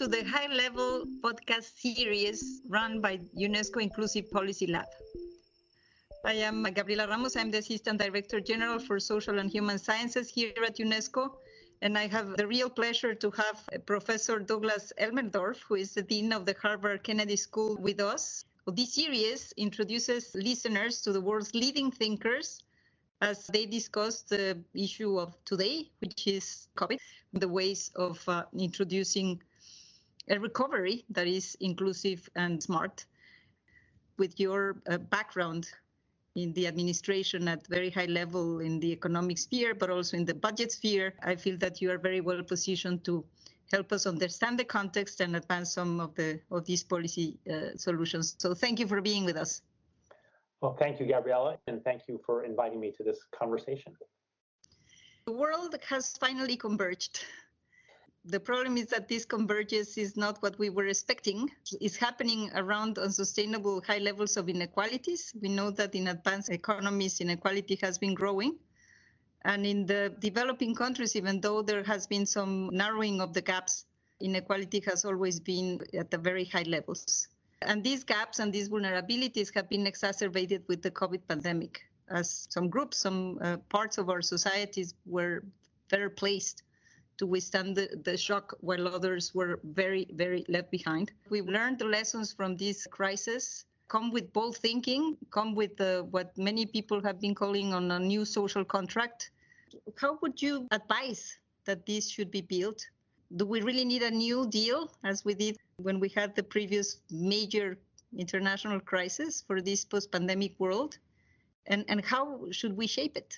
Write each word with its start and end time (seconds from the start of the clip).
to 0.00 0.08
the 0.08 0.24
high 0.24 0.46
level 0.46 1.04
podcast 1.20 1.76
series 1.76 2.62
run 2.70 3.02
by 3.02 3.18
UNESCO 3.38 3.82
Inclusive 3.82 4.30
Policy 4.30 4.66
Lab. 4.66 4.86
I 6.24 6.32
am 6.32 6.62
Gabriela 6.62 7.06
Ramos. 7.06 7.36
I'm 7.36 7.50
the 7.50 7.58
Assistant 7.58 8.00
Director 8.00 8.40
General 8.40 8.78
for 8.78 8.98
Social 8.98 9.38
and 9.38 9.50
Human 9.50 9.78
Sciences 9.78 10.30
here 10.30 10.54
at 10.66 10.78
UNESCO. 10.78 11.32
And 11.82 11.98
I 11.98 12.06
have 12.06 12.38
the 12.38 12.46
real 12.46 12.70
pleasure 12.70 13.14
to 13.14 13.30
have 13.32 13.68
Professor 13.84 14.38
Douglas 14.38 14.90
Elmendorf, 14.98 15.58
who 15.68 15.74
is 15.74 15.92
the 15.92 16.00
Dean 16.00 16.32
of 16.32 16.46
the 16.46 16.56
Harvard 16.62 17.02
Kennedy 17.02 17.36
School, 17.36 17.76
with 17.76 18.00
us. 18.00 18.46
Well, 18.64 18.74
this 18.74 18.94
series 18.94 19.52
introduces 19.58 20.34
listeners 20.34 21.02
to 21.02 21.12
the 21.12 21.20
world's 21.20 21.54
leading 21.54 21.90
thinkers 21.90 22.62
as 23.20 23.46
they 23.48 23.66
discuss 23.66 24.22
the 24.22 24.64
issue 24.72 25.20
of 25.20 25.36
today, 25.44 25.90
which 25.98 26.26
is 26.26 26.68
COVID, 26.78 26.96
the 27.34 27.48
ways 27.48 27.90
of 27.96 28.26
uh, 28.26 28.44
introducing 28.58 29.42
a 30.28 30.38
recovery 30.38 31.04
that 31.10 31.26
is 31.26 31.56
inclusive 31.60 32.28
and 32.36 32.62
smart. 32.62 33.06
With 34.18 34.38
your 34.38 34.82
uh, 34.90 34.98
background 34.98 35.70
in 36.36 36.52
the 36.52 36.66
administration 36.66 37.48
at 37.48 37.66
very 37.66 37.90
high 37.90 38.06
level 38.06 38.60
in 38.60 38.78
the 38.80 38.92
economic 38.92 39.38
sphere, 39.38 39.74
but 39.74 39.90
also 39.90 40.16
in 40.16 40.24
the 40.24 40.34
budget 40.34 40.72
sphere, 40.72 41.14
I 41.22 41.36
feel 41.36 41.56
that 41.58 41.80
you 41.80 41.90
are 41.90 41.98
very 41.98 42.20
well 42.20 42.42
positioned 42.42 43.04
to 43.04 43.24
help 43.72 43.92
us 43.92 44.06
understand 44.06 44.58
the 44.58 44.64
context 44.64 45.20
and 45.20 45.36
advance 45.36 45.72
some 45.72 46.00
of 46.00 46.14
the 46.14 46.40
of 46.50 46.64
these 46.64 46.82
policy 46.82 47.38
uh, 47.50 47.76
solutions. 47.76 48.36
So 48.38 48.54
thank 48.54 48.78
you 48.78 48.86
for 48.86 49.00
being 49.00 49.24
with 49.24 49.36
us. 49.36 49.62
Well, 50.60 50.76
thank 50.78 51.00
you, 51.00 51.06
Gabriela, 51.06 51.56
and 51.66 51.82
thank 51.82 52.02
you 52.06 52.20
for 52.26 52.44
inviting 52.44 52.80
me 52.80 52.92
to 52.98 53.02
this 53.02 53.20
conversation. 53.32 53.96
The 55.26 55.32
world 55.32 55.74
has 55.88 56.16
finally 56.18 56.56
converged. 56.56 57.24
The 58.26 58.40
problem 58.40 58.76
is 58.76 58.86
that 58.86 59.08
this 59.08 59.24
convergence 59.24 59.96
is 59.96 60.14
not 60.16 60.42
what 60.42 60.58
we 60.58 60.68
were 60.68 60.86
expecting. 60.86 61.50
It's 61.80 61.96
happening 61.96 62.50
around 62.54 62.98
unsustainable 62.98 63.80
high 63.80 63.98
levels 63.98 64.36
of 64.36 64.48
inequalities. 64.48 65.32
We 65.40 65.48
know 65.48 65.70
that 65.70 65.94
in 65.94 66.08
advanced 66.08 66.50
economies, 66.50 67.20
inequality 67.20 67.78
has 67.80 67.96
been 67.96 68.12
growing. 68.12 68.58
And 69.46 69.64
in 69.64 69.86
the 69.86 70.14
developing 70.18 70.74
countries, 70.74 71.16
even 71.16 71.40
though 71.40 71.62
there 71.62 71.82
has 71.84 72.06
been 72.06 72.26
some 72.26 72.68
narrowing 72.72 73.22
of 73.22 73.32
the 73.32 73.40
gaps, 73.40 73.86
inequality 74.20 74.80
has 74.80 75.06
always 75.06 75.40
been 75.40 75.80
at 75.94 76.10
the 76.10 76.18
very 76.18 76.44
high 76.44 76.64
levels. 76.64 77.26
And 77.62 77.82
these 77.82 78.04
gaps 78.04 78.38
and 78.38 78.52
these 78.52 78.68
vulnerabilities 78.68 79.54
have 79.54 79.70
been 79.70 79.86
exacerbated 79.86 80.64
with 80.68 80.82
the 80.82 80.90
COVID 80.90 81.22
pandemic, 81.26 81.80
as 82.08 82.46
some 82.50 82.68
groups, 82.68 82.98
some 82.98 83.38
uh, 83.40 83.56
parts 83.70 83.96
of 83.96 84.10
our 84.10 84.20
societies 84.20 84.94
were 85.06 85.42
better 85.88 86.10
placed 86.10 86.64
to 87.20 87.26
withstand 87.26 87.76
the, 87.76 87.86
the, 88.04 88.16
shock 88.16 88.54
while 88.60 88.88
others 88.88 89.34
were 89.34 89.60
very, 89.62 90.08
very 90.14 90.42
left 90.48 90.70
behind. 90.70 91.12
We've 91.28 91.46
learned 91.46 91.78
the 91.78 91.84
lessons 91.84 92.32
from 92.32 92.56
this 92.56 92.86
crisis, 92.86 93.66
come 93.88 94.10
with 94.10 94.32
bold 94.32 94.56
thinking, 94.56 95.18
come 95.30 95.54
with 95.54 95.76
the, 95.76 96.06
what 96.10 96.36
many 96.38 96.64
people 96.64 96.98
have 97.02 97.20
been 97.20 97.34
calling 97.34 97.74
on 97.74 97.90
a 97.90 97.98
new 97.98 98.24
social 98.24 98.64
contract. 98.64 99.32
How 100.00 100.18
would 100.22 100.40
you 100.40 100.66
advise 100.70 101.36
that 101.66 101.84
this 101.84 102.08
should 102.08 102.30
be 102.30 102.40
built? 102.40 102.80
Do 103.36 103.44
we 103.44 103.60
really 103.60 103.84
need 103.84 104.02
a 104.02 104.10
new 104.10 104.48
deal 104.48 104.90
as 105.04 105.22
we 105.22 105.34
did 105.34 105.58
when 105.76 106.00
we 106.00 106.08
had 106.08 106.34
the 106.34 106.42
previous 106.42 107.02
major 107.10 107.76
international 108.16 108.80
crisis 108.80 109.44
for 109.46 109.60
this 109.60 109.84
post-pandemic 109.84 110.58
world? 110.58 110.96
And, 111.66 111.84
and 111.88 112.02
how 112.02 112.46
should 112.50 112.74
we 112.78 112.86
shape 112.86 113.14
it? 113.18 113.36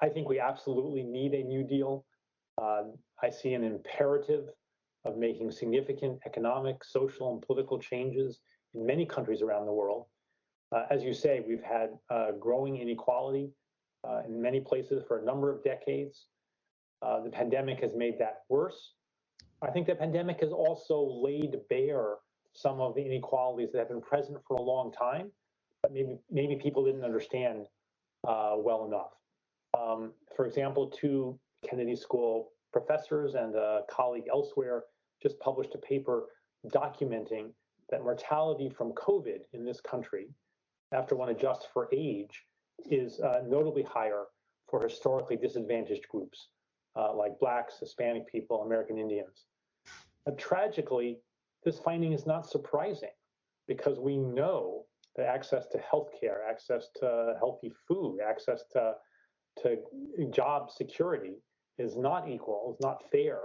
I 0.00 0.08
think 0.08 0.28
we 0.28 0.38
absolutely 0.38 1.02
need 1.02 1.34
a 1.34 1.42
new 1.42 1.64
deal. 1.64 2.04
Uh, 2.60 2.82
I 3.22 3.30
see 3.30 3.54
an 3.54 3.64
imperative 3.64 4.48
of 5.04 5.16
making 5.16 5.50
significant 5.50 6.20
economic, 6.26 6.84
social, 6.84 7.32
and 7.32 7.42
political 7.42 7.78
changes 7.78 8.40
in 8.74 8.86
many 8.86 9.04
countries 9.06 9.42
around 9.42 9.66
the 9.66 9.72
world. 9.72 10.06
Uh, 10.74 10.84
as 10.90 11.02
you 11.02 11.12
say, 11.12 11.42
we've 11.46 11.62
had 11.62 11.90
uh, 12.10 12.32
growing 12.32 12.78
inequality 12.78 13.50
uh, 14.08 14.22
in 14.26 14.40
many 14.40 14.60
places 14.60 15.02
for 15.06 15.18
a 15.18 15.24
number 15.24 15.50
of 15.52 15.62
decades. 15.62 16.26
Uh, 17.02 17.20
the 17.20 17.30
pandemic 17.30 17.80
has 17.80 17.92
made 17.94 18.18
that 18.18 18.42
worse. 18.48 18.94
I 19.60 19.70
think 19.70 19.86
the 19.86 19.94
pandemic 19.94 20.40
has 20.40 20.50
also 20.50 21.20
laid 21.22 21.56
bare 21.68 22.16
some 22.54 22.80
of 22.80 22.94
the 22.94 23.02
inequalities 23.02 23.70
that 23.72 23.78
have 23.78 23.88
been 23.88 24.00
present 24.00 24.38
for 24.46 24.56
a 24.56 24.62
long 24.62 24.92
time, 24.92 25.30
but 25.82 25.92
maybe 25.92 26.16
maybe 26.30 26.56
people 26.56 26.84
didn't 26.84 27.04
understand 27.04 27.66
uh, 28.26 28.54
well 28.56 28.86
enough. 28.86 29.12
Um, 29.78 30.12
for 30.36 30.46
example, 30.46 30.88
two 30.88 31.38
Kennedy 31.68 31.96
School 31.96 32.52
professors 32.72 33.34
and 33.34 33.54
a 33.54 33.82
colleague 33.90 34.26
elsewhere 34.30 34.84
just 35.22 35.38
published 35.40 35.74
a 35.74 35.78
paper 35.78 36.26
documenting 36.68 37.50
that 37.90 38.02
mortality 38.02 38.68
from 38.68 38.92
COVID 38.92 39.40
in 39.52 39.64
this 39.64 39.80
country, 39.80 40.28
after 40.92 41.14
one 41.14 41.28
adjusts 41.28 41.66
for 41.72 41.88
age, 41.92 42.44
is 42.90 43.20
uh, 43.20 43.42
notably 43.46 43.82
higher 43.82 44.24
for 44.68 44.82
historically 44.82 45.36
disadvantaged 45.36 46.08
groups 46.08 46.48
uh, 46.96 47.14
like 47.14 47.38
Blacks, 47.38 47.78
Hispanic 47.78 48.26
people, 48.26 48.62
American 48.62 48.98
Indians. 48.98 49.44
But 50.24 50.38
tragically, 50.38 51.18
this 51.64 51.78
finding 51.78 52.12
is 52.12 52.26
not 52.26 52.48
surprising 52.48 53.10
because 53.68 53.98
we 53.98 54.16
know 54.16 54.84
that 55.16 55.26
access 55.26 55.66
to 55.68 55.78
healthcare, 55.78 56.38
access 56.48 56.88
to 57.00 57.34
healthy 57.38 57.72
food, 57.86 58.18
access 58.26 58.64
to, 58.72 58.94
to 59.62 59.76
job 60.30 60.70
security 60.70 61.34
is 61.82 61.96
not 61.96 62.28
equal, 62.28 62.72
is 62.72 62.80
not 62.80 63.02
fair 63.10 63.38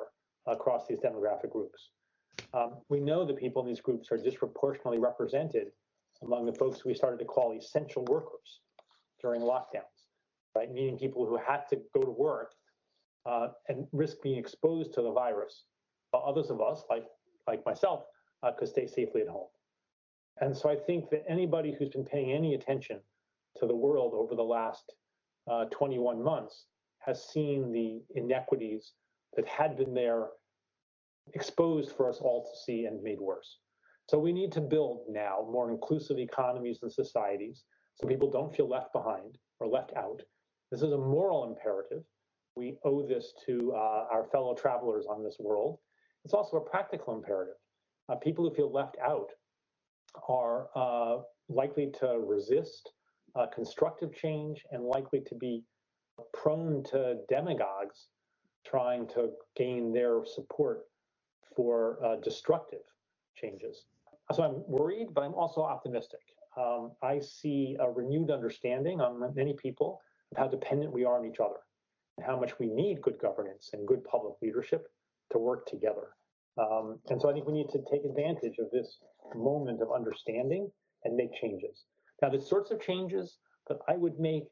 across 0.46 0.88
these 0.88 1.00
demographic 1.00 1.52
groups. 1.52 1.90
Um, 2.54 2.76
we 2.90 3.00
know 3.00 3.26
that 3.26 3.38
people 3.38 3.62
in 3.62 3.68
these 3.68 3.82
groups 3.82 4.12
are 4.12 4.18
disproportionately 4.18 5.00
represented 5.00 5.68
among 6.22 6.46
the 6.46 6.54
folks 6.54 6.86
we 6.86 6.94
started 6.94 7.20
to 7.20 7.26
call 7.26 7.54
essential 7.54 8.06
workers 8.06 8.62
during 9.22 9.42
lockdowns, 9.42 10.06
right? 10.56 10.72
Meaning 10.72 10.98
people 10.98 11.26
who 11.26 11.38
had 11.38 11.68
to 11.70 11.78
go 11.94 12.02
to 12.02 12.12
work 12.12 12.54
uh, 13.26 13.50
and 13.68 13.88
risk 13.92 14.18
being 14.22 14.38
exposed 14.38 14.94
to 14.94 15.02
the 15.02 15.12
virus, 15.12 15.66
while 16.12 16.24
others 16.26 16.50
of 16.50 16.62
us, 16.62 16.84
like 16.90 17.06
like 17.48 17.66
myself, 17.66 18.04
uh, 18.44 18.52
could 18.52 18.68
stay 18.68 18.86
safely 18.86 19.22
at 19.22 19.28
home. 19.28 19.48
And 20.40 20.56
so 20.56 20.70
I 20.70 20.76
think 20.76 21.10
that 21.10 21.24
anybody 21.28 21.74
who's 21.78 21.90
been 21.90 22.06
paying 22.06 22.32
any 22.32 22.54
attention 22.54 23.00
to 23.58 23.66
the 23.66 23.76
world 23.76 24.14
over 24.14 24.36
the 24.36 24.44
last 24.44 24.94
uh, 25.50 25.66
21 25.66 26.24
months 26.24 26.66
has 27.08 27.30
seen 27.30 27.72
the 27.72 28.02
inequities 28.16 28.92
that 29.36 29.48
had 29.48 29.78
been 29.78 29.94
there 29.94 30.28
exposed 31.34 31.96
for 31.96 32.10
us 32.10 32.20
all 32.22 32.44
to 32.44 32.60
see 32.66 32.86
and 32.86 33.02
made 33.02 33.20
worse. 33.20 33.60
So 34.10 34.18
we 34.18 34.32
need 34.32 34.52
to 34.54 34.62
build 34.62 35.02
now 35.10 35.48
more 35.50 35.72
inclusive 35.72 36.20
economies 36.20 36.80
and 36.82 36.92
societies 36.92 37.64
so 37.96 38.08
people 38.08 38.30
don't 38.30 38.56
feel 38.56 38.70
left 38.70 38.94
behind 38.94 39.38
or 39.60 39.68
left 39.68 39.92
out. 39.98 40.22
This 40.72 40.82
is 40.82 40.92
a 40.92 40.98
moral 40.98 41.46
imperative. 41.46 42.04
We 42.56 42.78
owe 42.84 43.06
this 43.06 43.34
to 43.46 43.74
uh, 43.74 44.06
our 44.12 44.28
fellow 44.32 44.54
travelers 44.54 45.06
on 45.10 45.24
this 45.24 45.38
world. 45.40 45.80
It's 46.26 46.34
also 46.34 46.58
a 46.58 46.70
practical 46.70 47.16
imperative. 47.16 47.56
Uh, 48.10 48.16
people 48.16 48.48
who 48.48 48.56
feel 48.56 48.72
left 48.72 48.98
out 49.06 49.30
are 50.28 50.68
uh, 50.76 51.22
likely 51.50 51.92
to 52.00 52.20
resist 52.20 52.92
uh, 53.36 53.46
constructive 53.54 54.14
change 54.14 54.64
and 54.72 54.84
likely 54.84 55.22
to 55.28 55.36
be 55.36 55.64
prone 56.34 56.84
to 56.92 57.18
demagogues 57.30 58.08
trying 58.66 59.08
to 59.08 59.30
gain 59.56 59.94
their 59.94 60.26
support 60.26 60.86
for 61.56 62.00
uh, 62.04 62.16
destructive 62.18 62.82
changes. 63.36 63.86
So 64.34 64.44
I'm 64.44 64.64
worried, 64.68 65.14
but 65.14 65.24
I'm 65.24 65.34
also 65.34 65.62
optimistic. 65.62 66.20
Um, 66.58 66.92
I 67.02 67.20
see 67.20 67.78
a 67.80 67.90
renewed 67.90 68.32
understanding 68.32 69.00
on 69.00 69.34
many 69.36 69.54
people 69.54 70.02
of 70.32 70.38
how 70.38 70.48
dependent 70.48 70.92
we 70.92 71.06
are 71.06 71.18
on 71.18 71.26
each 71.26 71.40
other 71.40 71.60
and 72.18 72.26
how 72.26 72.38
much 72.40 72.60
we 72.60 72.68
need 72.68 73.02
good 73.02 73.18
governance 73.20 73.70
and 73.74 73.88
good 73.88 74.04
public 74.04 74.34
leadership 74.42 74.88
to 75.32 75.38
work 75.38 75.66
together. 75.68 76.10
Um, 76.58 77.00
and 77.10 77.22
so 77.22 77.30
I 77.30 77.34
think 77.34 77.46
we 77.46 77.54
need 77.54 77.70
to 77.70 77.80
take 77.90 78.04
advantage 78.04 78.58
of 78.60 78.72
this 78.72 78.98
moment 79.36 79.82
of 79.82 79.90
understanding 79.94 80.70
and 81.04 81.16
make 81.16 81.34
changes. 81.40 81.86
Now, 82.22 82.30
the 82.30 82.42
sorts 82.42 82.72
of 82.72 82.82
changes 82.82 83.38
that 83.70 83.78
I 83.88 83.96
would 83.96 84.20
make 84.20 84.46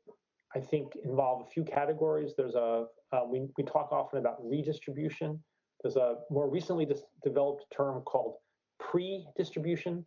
I 0.55 0.59
think 0.61 0.93
involve 1.03 1.45
a 1.45 1.49
few 1.49 1.63
categories. 1.63 2.33
There's 2.37 2.55
a 2.55 2.85
uh, 3.11 3.21
we 3.29 3.47
we 3.57 3.63
talk 3.63 3.91
often 3.91 4.19
about 4.19 4.37
redistribution. 4.41 5.43
There's 5.83 5.97
a 5.97 6.15
more 6.31 6.49
recently 6.49 6.85
dis- 6.85 7.03
developed 7.23 7.65
term 7.75 8.01
called 8.03 8.35
pre-distribution. 8.79 10.05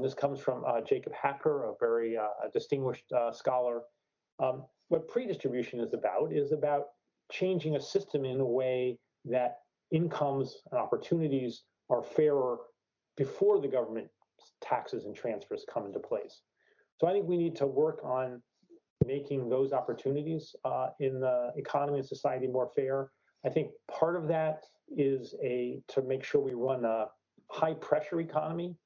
This 0.00 0.14
comes 0.14 0.40
from 0.40 0.64
uh, 0.66 0.80
Jacob 0.80 1.12
Hacker, 1.12 1.64
a 1.64 1.74
very 1.78 2.16
uh, 2.16 2.48
distinguished 2.52 3.04
uh, 3.12 3.30
scholar. 3.30 3.82
Um, 4.42 4.64
what 4.88 5.06
pre-distribution 5.08 5.80
is 5.80 5.92
about 5.92 6.32
is 6.32 6.52
about 6.52 6.86
changing 7.30 7.76
a 7.76 7.80
system 7.80 8.24
in 8.24 8.40
a 8.40 8.44
way 8.44 8.98
that 9.26 9.58
incomes 9.92 10.62
and 10.72 10.80
opportunities 10.80 11.64
are 11.90 12.02
fairer 12.02 12.56
before 13.16 13.60
the 13.60 13.68
government 13.68 14.08
taxes 14.62 15.04
and 15.04 15.14
transfers 15.14 15.66
come 15.72 15.84
into 15.84 15.98
place. 15.98 16.40
So 16.98 17.06
I 17.06 17.12
think 17.12 17.26
we 17.26 17.36
need 17.36 17.54
to 17.56 17.66
work 17.66 18.00
on 18.02 18.42
making 19.04 19.48
those 19.48 19.72
opportunities 19.72 20.54
uh, 20.64 20.88
in 21.00 21.20
the 21.20 21.52
economy 21.56 21.98
and 21.98 22.06
society 22.06 22.46
more 22.46 22.70
fair. 22.74 23.10
I 23.44 23.48
think 23.48 23.70
part 23.90 24.16
of 24.16 24.28
that 24.28 24.64
is 24.96 25.34
a 25.42 25.80
to 25.88 26.02
make 26.02 26.24
sure 26.24 26.40
we 26.40 26.54
run 26.54 26.84
a 26.84 27.06
high 27.50 27.74
pressure 27.74 28.20
economy. 28.20 28.76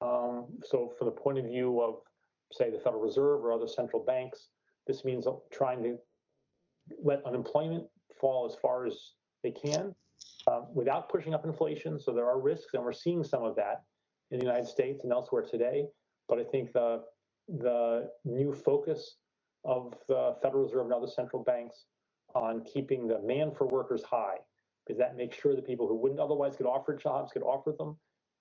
Um, 0.00 0.46
so, 0.64 0.92
from 0.98 1.06
the 1.06 1.12
point 1.12 1.38
of 1.38 1.46
view 1.46 1.80
of, 1.80 1.96
say, 2.52 2.70
the 2.70 2.78
Federal 2.78 3.00
Reserve 3.00 3.44
or 3.44 3.52
other 3.52 3.68
central 3.68 4.04
banks, 4.04 4.48
this 4.86 5.04
means 5.04 5.26
trying 5.52 5.82
to 5.82 5.96
let 7.02 7.24
unemployment 7.24 7.84
fall 8.20 8.46
as 8.46 8.56
far 8.60 8.86
as 8.86 9.12
they 9.42 9.50
can 9.50 9.94
um, 10.46 10.66
without 10.74 11.08
pushing 11.08 11.32
up 11.32 11.44
inflation. 11.44 11.98
So 11.98 12.12
there 12.12 12.26
are 12.26 12.40
risks, 12.40 12.74
and 12.74 12.84
we're 12.84 12.92
seeing 12.92 13.24
some 13.24 13.44
of 13.44 13.56
that 13.56 13.84
in 14.30 14.38
the 14.38 14.44
United 14.44 14.66
States 14.66 15.04
and 15.04 15.12
elsewhere 15.12 15.42
today. 15.42 15.86
But 16.28 16.38
I 16.38 16.44
think 16.44 16.72
the 16.72 17.02
the 17.48 18.08
new 18.24 18.52
focus 18.52 19.16
of 19.64 19.94
the 20.08 20.36
Federal 20.42 20.64
Reserve 20.64 20.86
and 20.86 20.92
other 20.92 21.06
central 21.06 21.42
banks 21.42 21.86
on 22.34 22.62
keeping 22.64 23.06
the 23.06 23.14
demand 23.16 23.56
for 23.56 23.66
workers 23.66 24.02
high, 24.02 24.36
because 24.86 24.98
that 24.98 25.16
makes 25.16 25.36
sure 25.36 25.54
that 25.54 25.66
people 25.66 25.86
who 25.86 25.96
wouldn't 25.96 26.20
otherwise 26.20 26.56
get 26.56 26.66
offered 26.66 27.00
jobs 27.00 27.32
get 27.32 27.42
offered 27.42 27.78
them, 27.78 27.96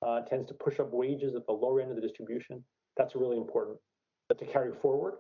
uh, 0.06 0.22
tends 0.22 0.48
to 0.48 0.54
push 0.54 0.80
up 0.80 0.92
wages 0.92 1.36
at 1.36 1.46
the 1.46 1.52
lower 1.52 1.80
end 1.80 1.90
of 1.90 1.96
the 1.96 2.02
distribution. 2.02 2.64
That's 2.98 3.16
really 3.16 3.38
important. 3.38 3.78
But 4.28 4.38
to 4.40 4.46
carry 4.46 4.74
forward, 4.74 5.16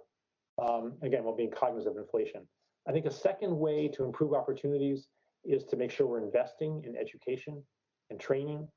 um, 0.61 0.93
again, 1.01 1.23
while 1.23 1.35
being 1.35 1.51
cognizant 1.51 1.95
of 1.95 2.01
inflation. 2.01 2.47
I 2.87 2.91
think 2.91 3.05
a 3.05 3.11
second 3.11 3.57
way 3.57 3.87
to 3.89 4.03
improve 4.03 4.33
opportunities 4.33 5.07
is 5.45 5.63
to 5.65 5.77
make 5.77 5.91
sure 5.91 6.05
we're 6.05 6.23
investing 6.23 6.83
in 6.85 6.95
education 6.95 7.61
and 8.09 8.19
training. 8.19 8.67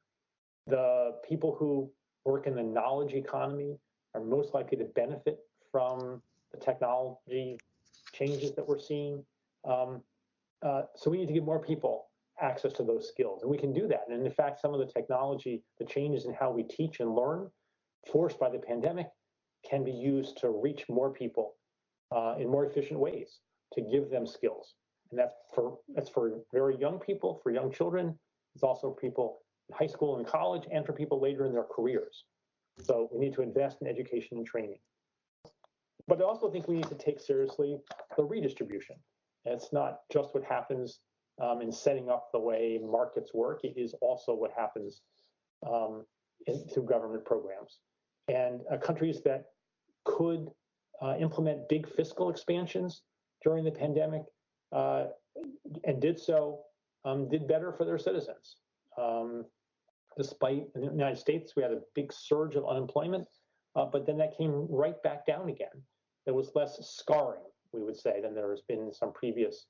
The 0.66 1.16
people 1.28 1.54
who 1.58 1.90
work 2.24 2.46
in 2.46 2.54
the 2.54 2.62
knowledge 2.62 3.14
economy 3.14 3.76
are 4.14 4.20
most 4.20 4.54
likely 4.54 4.78
to 4.78 4.84
benefit 4.84 5.38
from 5.70 6.22
the 6.58 6.64
technology 6.64 7.58
changes 8.12 8.54
that 8.54 8.66
we're 8.66 8.78
seeing. 8.78 9.24
Um, 9.68 10.02
uh, 10.62 10.82
so 10.94 11.10
we 11.10 11.18
need 11.18 11.26
to 11.28 11.32
give 11.34 11.44
more 11.44 11.60
people 11.60 12.06
access 12.40 12.72
to 12.74 12.82
those 12.82 13.08
skills, 13.08 13.42
and 13.42 13.50
we 13.50 13.58
can 13.58 13.72
do 13.72 13.86
that. 13.88 14.02
And 14.08 14.24
in 14.24 14.32
fact, 14.32 14.60
some 14.60 14.74
of 14.74 14.80
the 14.80 14.86
technology, 14.86 15.62
the 15.78 15.84
changes 15.84 16.26
in 16.26 16.34
how 16.34 16.50
we 16.50 16.62
teach 16.62 17.00
and 17.00 17.14
learn, 17.14 17.48
forced 18.10 18.38
by 18.38 18.50
the 18.50 18.58
pandemic, 18.58 19.08
can 19.68 19.84
be 19.84 19.90
used 19.90 20.38
to 20.38 20.50
reach 20.50 20.84
more 20.88 21.10
people 21.12 21.54
uh, 22.14 22.34
in 22.38 22.48
more 22.48 22.66
efficient 22.66 23.00
ways 23.00 23.40
to 23.72 23.80
give 23.80 24.10
them 24.10 24.26
skills. 24.26 24.74
And 25.10 25.18
that's 25.18 25.34
for 25.54 25.78
that's 25.94 26.08
for 26.08 26.40
very 26.52 26.76
young 26.78 26.98
people, 26.98 27.40
for 27.42 27.50
young 27.52 27.72
children. 27.72 28.18
It's 28.54 28.64
also 28.64 28.90
people 28.90 29.38
in 29.68 29.76
high 29.76 29.86
school 29.86 30.16
and 30.16 30.26
college, 30.26 30.64
and 30.72 30.84
for 30.84 30.92
people 30.92 31.20
later 31.20 31.46
in 31.46 31.52
their 31.52 31.66
careers. 31.74 32.24
So 32.82 33.08
we 33.12 33.18
need 33.24 33.34
to 33.34 33.42
invest 33.42 33.78
in 33.80 33.86
education 33.86 34.38
and 34.38 34.46
training. 34.46 34.78
But 36.08 36.20
I 36.20 36.24
also 36.24 36.50
think 36.50 36.68
we 36.68 36.76
need 36.76 36.88
to 36.88 36.94
take 36.94 37.20
seriously 37.20 37.78
the 38.16 38.24
redistribution. 38.24 38.96
It's 39.44 39.72
not 39.72 40.00
just 40.12 40.34
what 40.34 40.44
happens 40.44 41.00
um, 41.42 41.60
in 41.60 41.70
setting 41.70 42.08
up 42.08 42.28
the 42.32 42.38
way 42.38 42.80
markets 42.82 43.34
work, 43.34 43.60
it 43.64 43.74
is 43.76 43.94
also 44.00 44.34
what 44.34 44.50
happens 44.56 45.02
um, 45.66 46.04
in, 46.46 46.66
through 46.68 46.84
government 46.84 47.24
programs. 47.24 47.78
And 48.28 48.62
uh, 48.72 48.78
countries 48.78 49.20
that 49.24 49.46
could 50.04 50.50
uh, 51.02 51.16
implement 51.18 51.68
big 51.68 51.88
fiscal 51.88 52.30
expansions 52.30 53.02
during 53.44 53.64
the 53.64 53.70
pandemic 53.70 54.22
uh, 54.72 55.06
and 55.84 56.00
did 56.00 56.18
so, 56.18 56.60
um, 57.04 57.28
did 57.28 57.46
better 57.46 57.72
for 57.72 57.84
their 57.84 57.98
citizens. 57.98 58.56
Um, 58.98 59.44
despite 60.16 60.66
in 60.74 60.80
the 60.80 60.86
United 60.86 61.18
States, 61.18 61.52
we 61.54 61.62
had 61.62 61.72
a 61.72 61.80
big 61.94 62.12
surge 62.12 62.56
of 62.56 62.66
unemployment, 62.66 63.26
uh, 63.74 63.84
but 63.84 64.06
then 64.06 64.16
that 64.18 64.36
came 64.36 64.66
right 64.70 65.00
back 65.02 65.26
down 65.26 65.48
again. 65.48 65.82
There 66.26 66.34
was 66.34 66.50
less 66.54 66.78
scarring, 66.82 67.42
we 67.72 67.82
would 67.82 67.96
say, 67.96 68.20
than 68.20 68.34
there 68.34 68.50
has 68.50 68.60
been 68.62 68.80
in 68.80 68.92
some 68.92 69.12
previous 69.12 69.66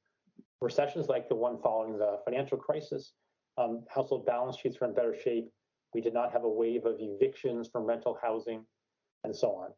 recessions, 0.61 1.09
like 1.09 1.29
the 1.29 1.35
one 1.35 1.59
following 1.63 1.99
the 1.99 2.19
financial 2.25 2.57
crisis. 2.57 3.13
Um, 3.59 3.85
household 3.95 4.27
balance 4.27 4.57
sheets 4.57 4.81
were 4.81 4.87
in 4.87 4.95
better 4.95 5.15
shape. 5.15 5.49
We 5.95 6.01
did 6.01 6.15
not 6.15 6.33
have 6.33 6.45
a 6.45 6.49
wave 6.49 6.85
of 6.87 6.97
evictions 6.99 7.69
from 7.71 7.85
rental 7.85 8.19
housing, 8.21 8.65
and 9.25 9.35
so 9.35 9.49
on. 9.49 9.71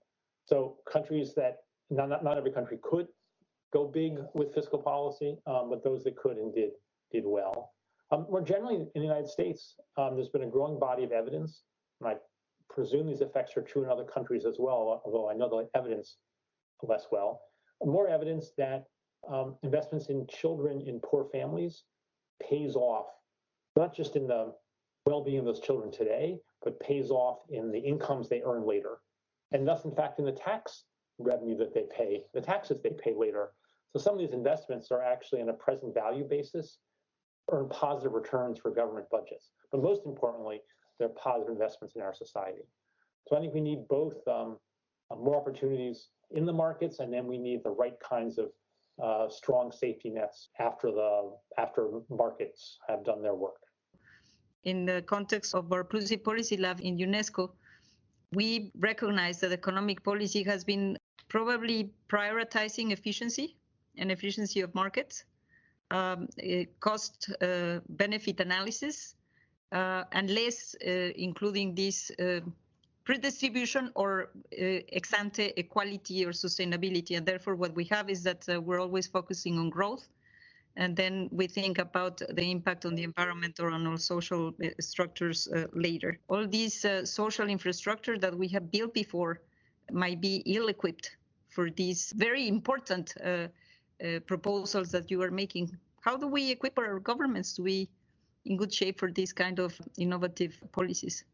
So 0.47 0.77
countries 0.91 1.35
that 1.35 1.59
not, 1.91 2.09
not, 2.09 2.25
not 2.25 2.39
every 2.39 2.51
country 2.51 2.79
could 2.83 3.09
go 3.73 3.87
big 3.87 4.19
with 4.35 4.55
fiscal 4.55 4.79
policy, 4.79 5.37
um, 5.47 5.69
but 5.71 5.83
those 5.85 6.05
that 6.05 6.17
could 6.17 6.37
and 6.37 6.55
did 6.55 6.71
did 7.13 7.25
well. 7.27 7.73
Um, 8.11 8.27
more 8.31 8.41
generally, 8.41 8.77
in 8.77 8.89
the 8.95 9.01
United 9.01 9.29
States, 9.29 9.75
um, 9.97 10.15
there's 10.15 10.29
been 10.29 10.43
a 10.43 10.47
growing 10.47 10.79
body 10.79 11.05
of 11.05 11.13
evidence, 11.13 11.63
and 12.01 12.09
I 12.09 12.15
presume 12.71 13.07
these 13.07 13.21
effects 13.21 13.57
are 13.57 13.63
true 13.63 13.85
in 13.85 13.91
other 13.91 14.05
countries 14.05 14.45
as 14.47 14.57
well, 14.59 15.03
although 15.05 15.29
I 15.29 15.35
know 15.35 15.49
the 15.49 15.69
evidence 15.79 16.17
less 16.83 17.07
well. 17.11 17.41
More 17.85 18.09
evidence 18.09 18.53
that 18.59 18.85
um, 19.31 19.57
investments 19.63 20.07
in 20.07 20.27
children 20.27 20.81
in 20.81 21.01
poor 21.01 21.27
families 21.33 21.85
pays 22.43 22.77
off, 22.77 23.07
not 23.77 23.95
just 23.95 24.17
in 24.17 24.27
the 24.27 24.53
well-being 25.07 25.39
of 25.39 25.45
those 25.45 25.61
children 25.61 25.91
today, 25.91 26.39
but 26.63 26.81
pays 26.81 27.11
off 27.11 27.39
in 27.51 27.71
the 27.71 27.79
incomes 27.79 28.29
they 28.29 28.43
earn 28.43 28.67
later, 28.67 28.99
and 29.53 29.67
thus, 29.67 29.85
in 29.85 29.95
fact, 29.95 30.19
in 30.19 30.25
the 30.25 30.33
tax 30.33 30.85
revenue 31.19 31.57
that 31.57 31.75
they 31.75 31.85
pay, 31.91 32.25
the 32.35 32.41
taxes 32.41 32.81
they 32.83 32.91
pay 32.91 33.15
later. 33.15 33.51
So 33.93 33.99
some 33.99 34.15
of 34.15 34.21
these 34.21 34.33
investments 34.33 34.91
are 34.91 35.03
actually 35.03 35.41
on 35.41 35.49
a 35.49 35.55
present 35.55 35.95
value 35.95 36.25
basis 36.25 36.79
earn 37.51 37.69
positive 37.69 38.13
returns 38.13 38.59
for 38.59 38.71
government 38.71 39.07
budgets. 39.11 39.51
But 39.73 39.83
most 39.83 40.03
importantly, 40.05 40.61
they're 40.99 41.09
positive 41.09 41.53
investments 41.53 41.97
in 41.97 42.03
our 42.03 42.15
society. 42.15 42.63
So 43.27 43.37
I 43.37 43.41
think 43.41 43.55
we 43.55 43.61
need 43.61 43.89
both 43.89 44.17
um, 44.27 44.59
more 45.17 45.37
opportunities 45.37 46.09
in 46.31 46.45
the 46.45 46.53
markets, 46.53 46.99
and 46.99 47.13
then 47.13 47.27
we 47.27 47.39
need 47.39 47.65
the 47.65 47.71
right 47.71 47.99
kinds 48.01 48.39
of 48.39 48.51
uh, 49.03 49.29
strong 49.29 49.73
safety 49.73 50.11
nets 50.11 50.51
after 50.59 50.91
the 50.91 51.33
after 51.57 51.89
markets 52.11 52.79
have 52.89 53.05
done 53.05 53.23
their 53.23 53.35
work. 53.35 53.61
In 54.65 54.85
the 54.85 55.03
context 55.03 55.55
of 55.55 55.73
our 55.73 55.85
Policy 55.85 56.17
Policy 56.17 56.57
Lab 56.57 56.81
in 56.83 56.99
UNESCO, 56.99 57.51
we 58.33 58.73
recognize 58.79 59.41
that 59.41 59.53
economic 59.53 60.03
policy 60.03 60.43
has 60.43 60.65
been 60.65 60.99
probably 61.29 61.93
prioritizing 62.09 62.91
efficiency 62.91 63.57
and 63.97 64.11
efficiency 64.11 64.61
of 64.61 64.75
markets 64.75 65.25
um, 65.91 66.29
cost 66.81 67.31
uh, 67.41 67.81
benefit 67.89 68.41
analysis 68.41 69.15
uh, 69.73 70.05
and 70.13 70.31
less 70.31 70.75
uh, 70.87 70.91
including 71.17 71.75
this 71.75 72.11
redistribution 73.09 73.91
or 73.95 74.31
ex 74.53 75.13
ante 75.15 75.53
equality 75.57 76.25
or 76.25 76.33
sustainability. 76.33 77.17
And 77.17 77.25
therefore, 77.27 77.57
what 77.57 77.75
we 77.75 77.85
have 77.85 78.11
is 78.11 78.23
that 78.25 78.45
we're 78.65 78.81
always 78.81 79.07
focusing 79.07 79.59
on 79.59 79.71
growth 79.71 80.09
and 80.79 80.95
then 80.95 81.29
we 81.33 81.49
think 81.49 81.79
about 81.79 82.23
the 82.31 82.51
impact 82.51 82.87
on 82.87 82.95
the 82.95 83.03
environment 83.03 83.59
or 83.59 83.71
on 83.71 83.85
our 83.85 83.99
social 83.99 84.55
structures 84.79 85.49
uh, 85.49 85.67
later. 85.73 86.21
All 86.29 86.47
these 86.47 86.85
uh, 86.85 87.05
social 87.05 87.49
infrastructure 87.49 88.17
that 88.19 88.33
we 88.33 88.47
have 88.49 88.71
built 88.71 88.95
before 88.95 89.41
might 89.91 90.21
be 90.21 90.37
ill-equipped 90.47 91.17
for 91.49 91.69
these 91.69 92.13
very 92.17 92.47
important 92.47 93.13
uh, 93.17 93.27
uh, 93.27 94.21
proposals 94.27 94.93
that 94.93 95.11
you 95.11 95.21
are 95.21 95.33
making. 95.33 95.77
How 96.01 96.17
do 96.17 96.29
we 96.29 96.53
equip 96.53 96.79
our 96.79 97.01
governments 97.01 97.55
to 97.55 97.63
be 97.63 97.89
in 98.45 98.57
good 98.57 98.73
shape 98.73 99.01
for 99.01 99.11
these 99.11 99.33
kind 99.33 99.59
of 99.59 99.77
innovative 99.97 100.63
policies? 100.71 101.25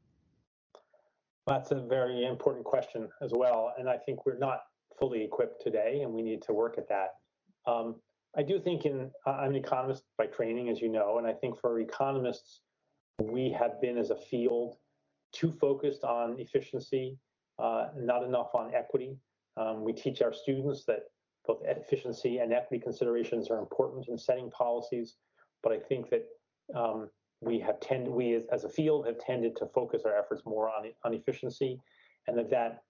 That's 1.47 1.71
a 1.73 1.81
very 1.81 2.25
important 2.25 2.65
question 2.65 3.09
as 3.21 3.33
well. 3.35 3.75
And 3.79 3.89
I 3.89 3.99
think 3.99 4.25
we're 4.25 4.39
not 4.39 4.61
fully 4.99 5.23
equipped 5.23 5.63
today, 5.63 6.01
and 6.03 6.13
we 6.13 6.23
need 6.23 6.43
to 6.43 6.53
work 6.53 6.79
at 6.79 6.89
that. 6.89 7.11
Um, 7.67 7.97
I 8.37 8.43
do 8.43 8.59
think 8.59 8.85
in 8.85 9.11
I'm 9.27 9.51
an 9.51 9.57
economist 9.57 10.05
by 10.19 10.27
training, 10.27 10.69
as 10.69 10.81
you 10.81 10.89
know, 10.89 11.19
and 11.19 11.27
I 11.27 11.33
think 11.33 11.59
for 11.59 11.81
economists, 11.81 12.61
we 13.21 13.51
have 13.51 13.81
been 13.81 13.97
as 13.97 14.11
a 14.11 14.17
field 14.17 14.77
too 15.33 15.53
focused 15.53 16.03
on 16.05 16.39
efficiency, 16.39 17.19
uh, 17.59 17.89
not 17.97 18.25
enough 18.25 18.55
on 18.55 18.75
equity. 18.75 19.17
Um, 19.57 19.85
we 19.85 19.93
teach 19.93 20.23
our 20.23 20.33
students 20.33 20.85
that 20.87 21.01
both 21.47 21.61
efficiency 21.65 22.39
and 22.39 22.53
equity 22.53 22.83
considerations 22.83 23.51
are 23.51 23.59
important 23.59 24.09
in 24.09 24.19
setting 24.19 24.51
policies, 24.51 25.17
but 25.63 25.73
I 25.73 25.79
think 25.79 26.11
that 26.11 26.25
um, 26.75 27.09
we 27.45 27.59
have 27.61 27.81
tended, 27.81 28.13
we 28.13 28.35
as, 28.35 28.45
as, 28.53 28.65
a 28.65 28.69
field 28.69 29.07
have 29.07 29.19
tended 29.19 29.57
to 29.57 29.67
focus 29.67 30.03
our 30.05 30.17
efforts 30.17 30.43
more 30.45 30.69
on, 30.69 30.91
on 31.05 31.15
efficiency, 31.15 31.81
and 32.27 32.37
that 32.39 32.51
that 32.51 32.83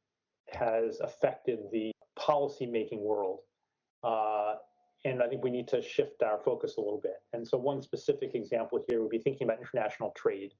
has 0.50 1.00
affected 1.00 1.58
the 1.72 1.90
policy 2.16 2.66
making 2.66 3.02
world. 3.02 3.40
Uh, 4.02 4.54
and 5.04 5.22
I 5.22 5.28
think 5.28 5.42
we 5.42 5.50
need 5.50 5.68
to 5.68 5.82
shift 5.82 6.22
our 6.22 6.38
focus 6.44 6.76
a 6.76 6.80
little 6.80 7.00
bit. 7.02 7.16
And 7.32 7.46
so, 7.46 7.58
one 7.58 7.82
specific 7.82 8.34
example 8.34 8.82
here 8.88 9.02
would 9.02 9.10
be 9.10 9.18
thinking 9.18 9.46
about 9.46 9.60
international 9.60 10.12
trade. 10.16 10.52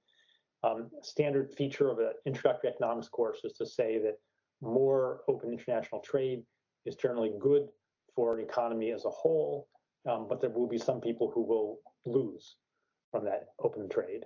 Um, 0.62 0.90
standard 1.02 1.52
feature 1.52 1.90
of 1.90 1.98
an 1.98 2.12
introductory 2.26 2.70
economics 2.70 3.08
course 3.08 3.40
is 3.44 3.52
to 3.54 3.66
say 3.66 3.98
that 3.98 4.18
more 4.62 5.20
open 5.28 5.52
international 5.52 6.00
trade 6.00 6.42
is 6.86 6.96
generally 6.96 7.32
good 7.38 7.68
for 8.14 8.38
an 8.38 8.44
economy 8.44 8.90
as 8.92 9.04
a 9.04 9.10
whole, 9.10 9.68
um, 10.08 10.26
but 10.28 10.40
there 10.40 10.50
will 10.50 10.68
be 10.68 10.78
some 10.78 11.00
people 11.00 11.30
who 11.34 11.42
will 11.42 11.78
lose 12.06 12.56
from 13.14 13.25
that 13.25 13.50
open 13.62 13.88
trade. 13.88 14.25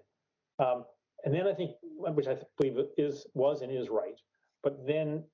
Um, 0.58 0.84
and 1.26 1.34
then 1.34 1.46
I 1.46 1.52
think, 1.52 1.72
which 1.82 2.26
I 2.26 2.38
believe 2.56 2.78
is 2.96 3.26
was 3.34 3.60
and 3.60 3.70
is 3.70 3.90
right, 3.90 4.18
but 4.62 4.78
then 4.86 5.24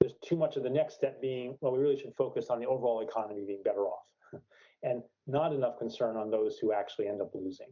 there's 0.00 0.14
too 0.24 0.36
much 0.36 0.56
of 0.56 0.62
the 0.62 0.70
next 0.70 0.94
step 0.94 1.20
being, 1.20 1.58
well, 1.60 1.72
we 1.72 1.80
really 1.80 1.98
should 1.98 2.14
focus 2.16 2.46
on 2.50 2.60
the 2.60 2.66
overall 2.66 3.00
economy 3.00 3.42
being 3.44 3.62
better 3.64 3.86
off. 3.86 4.06
and 4.84 5.02
not 5.26 5.52
enough 5.52 5.76
concern 5.76 6.16
on 6.16 6.30
those 6.30 6.56
who 6.58 6.72
actually 6.72 7.08
end 7.08 7.20
up 7.20 7.32
losing. 7.34 7.66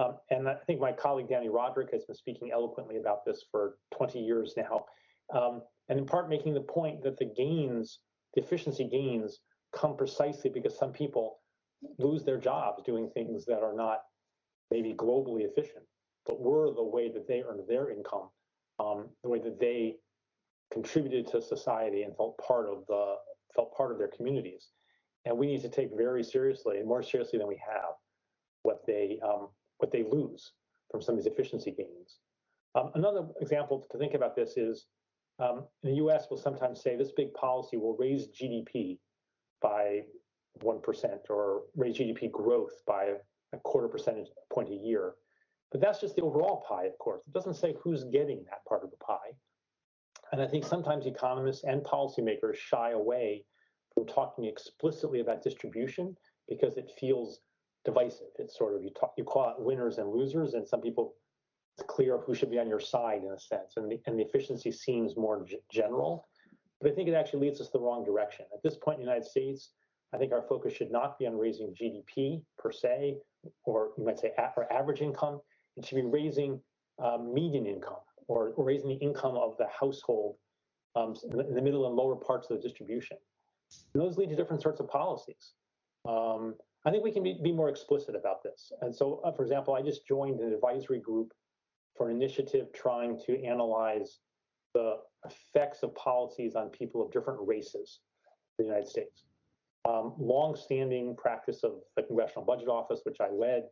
Um, 0.00 0.18
and 0.30 0.48
I 0.48 0.54
think 0.54 0.80
my 0.80 0.92
colleague 0.92 1.28
Dani 1.28 1.48
Rodrik 1.48 1.92
has 1.92 2.04
been 2.04 2.14
speaking 2.14 2.50
eloquently 2.52 2.98
about 2.98 3.24
this 3.26 3.44
for 3.50 3.74
20 3.96 4.20
years 4.20 4.54
now, 4.56 4.84
um, 5.34 5.62
and 5.88 5.98
in 5.98 6.06
part 6.06 6.28
making 6.28 6.54
the 6.54 6.60
point 6.60 7.02
that 7.02 7.18
the 7.18 7.32
gains, 7.36 7.98
the 8.34 8.42
efficiency 8.42 8.84
gains, 8.84 9.40
come 9.74 9.96
precisely 9.96 10.48
because 10.48 10.78
some 10.78 10.92
people 10.92 11.40
lose 11.98 12.24
their 12.24 12.38
jobs 12.38 12.84
doing 12.84 13.10
things 13.10 13.44
that 13.46 13.62
are 13.62 13.74
not 13.74 13.98
maybe 14.70 14.94
globally 14.94 15.42
efficient, 15.44 15.84
but 16.26 16.40
were 16.40 16.72
the 16.72 16.82
way 16.82 17.10
that 17.10 17.26
they 17.26 17.42
earned 17.42 17.62
their 17.68 17.90
income, 17.90 18.28
um, 18.78 19.08
the 19.22 19.28
way 19.28 19.38
that 19.40 19.58
they 19.60 19.96
contributed 20.72 21.26
to 21.26 21.42
society 21.42 22.02
and 22.02 22.16
felt 22.16 22.38
part 22.38 22.68
of 22.68 22.86
the 22.86 23.16
felt 23.54 23.74
part 23.76 23.90
of 23.92 23.98
their 23.98 24.08
communities. 24.08 24.68
And 25.24 25.36
we 25.36 25.46
need 25.46 25.62
to 25.62 25.68
take 25.68 25.90
very 25.96 26.22
seriously, 26.22 26.78
and 26.78 26.88
more 26.88 27.02
seriously 27.02 27.38
than 27.38 27.48
we 27.48 27.60
have, 27.66 27.94
what 28.62 28.86
they 28.86 29.18
um, 29.24 29.48
what 29.78 29.92
they 29.92 30.04
lose 30.04 30.52
from 30.90 31.02
some 31.02 31.16
of 31.16 31.22
these 31.22 31.32
efficiency 31.32 31.72
gains. 31.72 32.18
Um, 32.74 32.90
another 32.94 33.26
example 33.40 33.86
to 33.90 33.98
think 33.98 34.14
about 34.14 34.36
this 34.36 34.56
is 34.56 34.86
um, 35.38 35.64
the 35.82 35.92
U.S. 35.92 36.26
will 36.30 36.36
sometimes 36.36 36.82
say 36.82 36.96
this 36.96 37.12
big 37.16 37.32
policy 37.34 37.76
will 37.76 37.96
raise 37.98 38.28
GDP 38.28 38.98
by 39.60 40.02
one 40.62 40.80
percent 40.80 41.22
or 41.28 41.62
raise 41.76 41.98
GDP 41.98 42.30
growth 42.30 42.82
by 42.86 43.14
a 43.52 43.58
quarter 43.58 43.88
percentage 43.88 44.28
point 44.52 44.70
a 44.70 44.74
year. 44.74 45.14
But 45.72 45.80
that's 45.80 46.00
just 46.00 46.16
the 46.16 46.22
overall 46.22 46.64
pie, 46.68 46.84
of 46.84 46.98
course. 46.98 47.22
It 47.26 47.32
doesn't 47.32 47.54
say 47.54 47.74
who's 47.82 48.04
getting 48.04 48.44
that 48.44 48.64
part 48.68 48.82
of 48.82 48.90
the 48.90 48.96
pie. 48.96 49.32
And 50.32 50.40
I 50.40 50.46
think 50.46 50.64
sometimes 50.64 51.06
economists 51.06 51.64
and 51.64 51.82
policymakers 51.82 52.56
shy 52.56 52.90
away 52.90 53.44
from 53.94 54.06
talking 54.06 54.44
explicitly 54.44 55.20
about 55.20 55.42
distribution 55.42 56.16
because 56.48 56.76
it 56.76 56.90
feels 56.98 57.40
divisive. 57.84 58.28
It's 58.38 58.56
sort 58.56 58.74
of 58.74 58.82
you 58.82 58.90
talk, 58.90 59.12
you 59.16 59.24
call 59.24 59.50
it 59.50 59.56
winners 59.58 59.98
and 59.98 60.10
losers, 60.10 60.54
and 60.54 60.66
some 60.66 60.80
people 60.80 61.14
it's 61.78 61.86
clear 61.88 62.18
who 62.18 62.34
should 62.34 62.50
be 62.50 62.58
on 62.58 62.68
your 62.68 62.80
side 62.80 63.22
in 63.22 63.30
a 63.30 63.38
sense, 63.38 63.74
and 63.76 63.90
the, 63.90 64.00
and 64.06 64.18
the 64.18 64.24
efficiency 64.24 64.72
seems 64.72 65.16
more 65.16 65.44
g- 65.44 65.58
general. 65.70 66.28
But 66.80 66.90
I 66.90 66.94
think 66.94 67.08
it 67.08 67.14
actually 67.14 67.40
leads 67.40 67.60
us 67.60 67.70
the 67.70 67.80
wrong 67.80 68.04
direction. 68.04 68.46
At 68.52 68.62
this 68.62 68.76
point 68.76 68.98
in 68.98 69.04
the 69.04 69.10
United 69.10 69.28
States, 69.28 69.70
I 70.12 70.18
think 70.18 70.32
our 70.32 70.42
focus 70.42 70.74
should 70.74 70.90
not 70.90 71.18
be 71.18 71.26
on 71.26 71.36
raising 71.36 71.74
GDP 71.74 72.42
per 72.58 72.72
se, 72.72 73.18
or 73.64 73.90
you 73.96 74.04
might 74.04 74.18
say 74.18 74.32
a- 74.38 74.52
or 74.56 74.72
average 74.72 75.00
income. 75.00 75.40
It 75.76 75.86
should 75.86 75.96
be 75.96 76.02
raising 76.02 76.60
um, 76.98 77.32
median 77.32 77.66
income 77.66 78.00
or, 78.28 78.50
or, 78.50 78.64
raising 78.64 78.88
the 78.88 78.96
income 78.96 79.36
of 79.36 79.56
the 79.56 79.66
household 79.68 80.36
um, 80.96 81.14
in, 81.24 81.54
the, 81.54 81.62
middle 81.62 81.86
and 81.86 81.96
lower 81.96 82.16
parts 82.16 82.50
of 82.50 82.56
the 82.56 82.62
distribution. 82.62 83.16
And 83.94 84.02
those 84.02 84.18
lead 84.18 84.28
to 84.30 84.36
different 84.36 84.60
sorts 84.60 84.80
of 84.80 84.88
policies. 84.88 85.52
Um, 86.06 86.56
I 86.84 86.90
think 86.90 87.04
we 87.04 87.12
can 87.12 87.22
be, 87.22 87.38
be, 87.42 87.52
more 87.52 87.68
explicit 87.68 88.14
about 88.14 88.42
this. 88.42 88.72
And 88.82 88.94
so, 88.94 89.20
uh, 89.24 89.32
for 89.32 89.42
example, 89.42 89.74
I 89.74 89.82
just 89.82 90.06
joined 90.06 90.40
an 90.40 90.52
advisory 90.52 90.98
group 90.98 91.32
for 91.96 92.08
an 92.08 92.16
initiative 92.16 92.68
trying 92.72 93.18
to 93.26 93.42
analyze 93.44 94.18
the 94.74 94.96
effects 95.24 95.82
of 95.82 95.94
policies 95.94 96.54
on 96.54 96.68
people 96.70 97.04
of 97.04 97.12
different 97.12 97.40
races 97.46 98.00
in 98.58 98.64
the 98.64 98.68
United 98.68 98.88
States. 98.88 99.24
Um, 99.88 100.14
long-standing 100.18 101.16
practice 101.16 101.62
of 101.64 101.72
the 101.96 102.02
Congressional 102.02 102.44
Budget 102.44 102.68
Office, 102.68 103.00
which 103.04 103.16
I 103.20 103.30
led, 103.30 103.64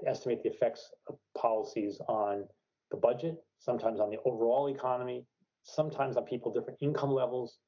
to 0.00 0.08
estimate 0.08 0.42
the 0.42 0.50
effects 0.50 0.90
of 1.08 1.16
policies 1.36 1.98
on 2.06 2.44
the 2.90 2.96
budget, 2.98 3.36
sometimes 3.58 3.98
on 3.98 4.10
the 4.10 4.18
overall 4.26 4.68
economy, 4.68 5.24
sometimes 5.62 6.16
on 6.16 6.24
people 6.24 6.52
different 6.52 6.78
income 6.82 7.10
levels. 7.10 7.58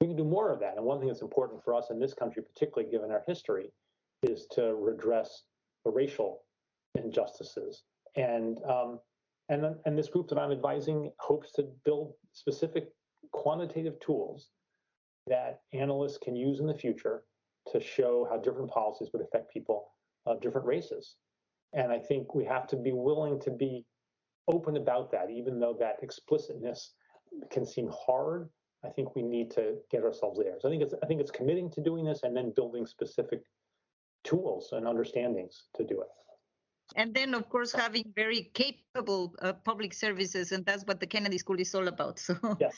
We 0.00 0.08
can 0.08 0.16
do 0.16 0.24
more 0.24 0.50
of 0.52 0.60
that. 0.60 0.76
And 0.76 0.84
one 0.84 0.98
thing 0.98 1.08
that's 1.08 1.22
important 1.22 1.62
for 1.62 1.74
us 1.74 1.86
in 1.90 2.00
this 2.00 2.14
country, 2.14 2.42
particularly 2.42 2.90
given 2.90 3.10
our 3.10 3.22
history, 3.26 3.72
is 4.22 4.46
to 4.52 4.74
redress 4.74 5.44
the 5.84 5.90
racial 5.90 6.42
injustices. 6.96 7.84
And 8.16 8.58
um, 8.68 8.98
and 9.48 9.64
and 9.84 9.96
this 9.96 10.08
group 10.08 10.28
that 10.28 10.38
I'm 10.38 10.50
advising 10.50 11.10
hopes 11.20 11.52
to 11.52 11.68
build 11.84 12.12
specific 12.32 12.88
quantitative 13.32 13.98
tools 14.00 14.50
that 15.28 15.60
analysts 15.72 16.18
can 16.18 16.34
use 16.34 16.60
in 16.60 16.66
the 16.66 16.74
future 16.74 17.22
to 17.72 17.80
show 17.80 18.26
how 18.30 18.38
different 18.38 18.70
policies 18.70 19.08
would 19.12 19.22
affect 19.22 19.52
people 19.52 19.88
of 20.26 20.40
different 20.40 20.66
races. 20.66 21.16
And 21.72 21.92
I 21.92 21.98
think 21.98 22.34
we 22.34 22.44
have 22.44 22.66
to 22.68 22.76
be 22.76 22.92
willing 22.92 23.40
to 23.40 23.50
be 23.50 23.84
open 24.48 24.76
about 24.76 25.10
that, 25.12 25.30
even 25.30 25.58
though 25.58 25.76
that 25.80 25.96
explicitness 26.02 26.92
can 27.50 27.66
seem 27.66 27.90
hard. 28.06 28.48
I 28.84 28.88
think 28.88 29.16
we 29.16 29.22
need 29.22 29.50
to 29.52 29.76
get 29.90 30.04
ourselves 30.04 30.38
there. 30.38 30.54
So 30.60 30.68
I 30.68 30.70
think 30.70 30.82
it's 30.82 30.94
I 31.02 31.06
think 31.06 31.20
it's 31.20 31.30
committing 31.30 31.70
to 31.72 31.80
doing 31.80 32.04
this 32.04 32.22
and 32.22 32.36
then 32.36 32.52
building 32.54 32.86
specific 32.86 33.40
tools 34.22 34.70
and 34.72 34.86
understandings 34.86 35.64
to 35.74 35.84
do 35.84 36.00
it. 36.00 36.08
And 36.94 37.12
then, 37.12 37.34
of 37.34 37.48
course, 37.48 37.72
having 37.72 38.12
very 38.14 38.50
capable 38.54 39.34
uh, 39.42 39.54
public 39.64 39.92
services, 39.92 40.52
and 40.52 40.64
that's 40.64 40.84
what 40.84 41.00
the 41.00 41.06
Kennedy 41.06 41.38
School 41.38 41.58
is 41.58 41.74
all 41.74 41.88
about. 41.88 42.20
So 42.20 42.36
yes. 42.60 42.76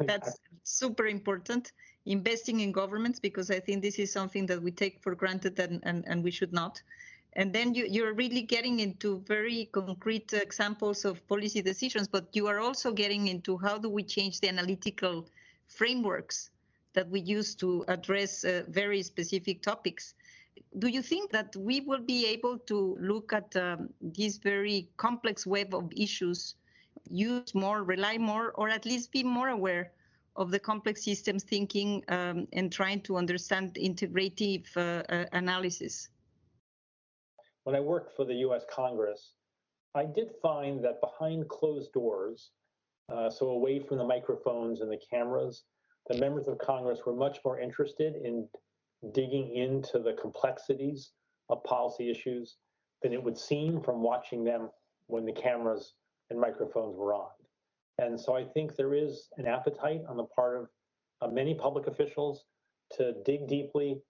That's 0.00 0.38
super 0.62 1.06
important. 1.06 1.72
Investing 2.06 2.60
in 2.60 2.72
governments, 2.72 3.20
because 3.20 3.50
I 3.50 3.60
think 3.60 3.82
this 3.82 3.98
is 3.98 4.10
something 4.12 4.46
that 4.46 4.62
we 4.62 4.70
take 4.70 5.02
for 5.02 5.14
granted 5.14 5.58
and, 5.58 5.80
and, 5.82 6.04
and 6.06 6.24
we 6.24 6.30
should 6.30 6.52
not. 6.52 6.82
And 7.34 7.52
then 7.52 7.74
you, 7.74 7.86
you're 7.88 8.14
really 8.14 8.42
getting 8.42 8.80
into 8.80 9.20
very 9.26 9.68
concrete 9.72 10.32
examples 10.32 11.04
of 11.04 11.26
policy 11.28 11.60
decisions, 11.60 12.08
but 12.08 12.28
you 12.32 12.46
are 12.46 12.58
also 12.58 12.92
getting 12.92 13.28
into 13.28 13.58
how 13.58 13.78
do 13.78 13.88
we 13.90 14.02
change 14.02 14.40
the 14.40 14.48
analytical 14.48 15.28
frameworks 15.66 16.50
that 16.94 17.08
we 17.10 17.20
use 17.20 17.54
to 17.56 17.84
address 17.88 18.44
uh, 18.44 18.64
very 18.68 19.02
specific 19.02 19.62
topics 19.62 20.14
do 20.78 20.88
you 20.88 21.02
think 21.02 21.30
that 21.30 21.54
we 21.56 21.80
will 21.80 22.00
be 22.00 22.26
able 22.26 22.58
to 22.58 22.96
look 23.00 23.32
at 23.32 23.54
um, 23.56 23.90
this 24.00 24.36
very 24.36 24.88
complex 24.96 25.46
web 25.46 25.74
of 25.74 25.92
issues, 25.96 26.54
use 27.08 27.54
more, 27.54 27.82
rely 27.84 28.18
more, 28.18 28.52
or 28.52 28.68
at 28.68 28.84
least 28.84 29.12
be 29.12 29.22
more 29.22 29.48
aware 29.48 29.92
of 30.36 30.50
the 30.50 30.58
complex 30.58 31.04
systems 31.04 31.42
thinking 31.42 32.04
um, 32.08 32.46
and 32.52 32.72
trying 32.72 33.00
to 33.02 33.16
understand 33.16 33.74
integrative 33.74 34.64
uh, 34.76 35.02
uh, 35.12 35.24
analysis? 35.32 36.08
When 37.64 37.74
I 37.74 37.80
worked 37.80 38.16
for 38.16 38.24
the 38.24 38.34
US 38.46 38.64
Congress, 38.70 39.32
I 39.94 40.04
did 40.04 40.30
find 40.40 40.82
that 40.84 41.00
behind 41.00 41.48
closed 41.48 41.92
doors, 41.92 42.50
uh, 43.12 43.28
so 43.28 43.48
away 43.48 43.80
from 43.80 43.98
the 43.98 44.04
microphones 44.04 44.80
and 44.80 44.90
the 44.90 45.00
cameras, 45.10 45.64
the 46.08 46.18
members 46.18 46.46
of 46.46 46.58
Congress 46.58 47.00
were 47.04 47.14
much 47.14 47.38
more 47.44 47.58
interested 47.58 48.14
in 48.16 48.48
digging 49.12 49.54
into 49.54 49.98
the 49.98 50.14
complexities 50.14 51.12
of 51.48 51.62
policy 51.64 52.10
issues 52.10 52.56
than 53.02 53.12
it 53.12 53.22
would 53.22 53.38
seem 53.38 53.80
from 53.80 54.02
watching 54.02 54.44
them 54.44 54.70
when 55.06 55.24
the 55.24 55.32
cameras 55.32 55.94
and 56.30 56.40
microphones 56.40 56.96
were 56.96 57.14
on. 57.14 57.30
And 57.98 58.18
so 58.18 58.36
I 58.36 58.44
think 58.44 58.76
there 58.76 58.94
is 58.94 59.28
an 59.38 59.46
appetite 59.46 60.02
on 60.08 60.16
the 60.16 60.24
part 60.24 60.56
of, 60.56 60.68
of 61.20 61.32
many 61.32 61.54
public 61.54 61.86
officials 61.86 62.44
to 62.96 63.14
dig 63.24 63.48
deeply, 63.48 64.00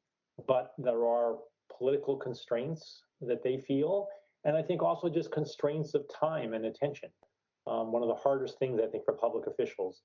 but 0.46 0.72
there 0.78 1.04
are 1.06 1.36
political 1.76 2.16
constraints 2.16 3.02
that 3.20 3.42
they 3.42 3.58
feel. 3.58 4.08
And 4.44 4.56
I 4.56 4.62
think 4.62 4.82
also 4.82 5.08
just 5.08 5.32
constraints 5.32 5.94
of 5.94 6.04
time 6.08 6.52
and 6.52 6.66
attention. 6.66 7.10
Um, 7.66 7.92
one 7.92 8.02
of 8.02 8.08
the 8.08 8.14
hardest 8.14 8.58
things 8.58 8.80
I 8.82 8.86
think 8.86 9.04
for 9.04 9.14
public 9.14 9.46
officials 9.46 10.02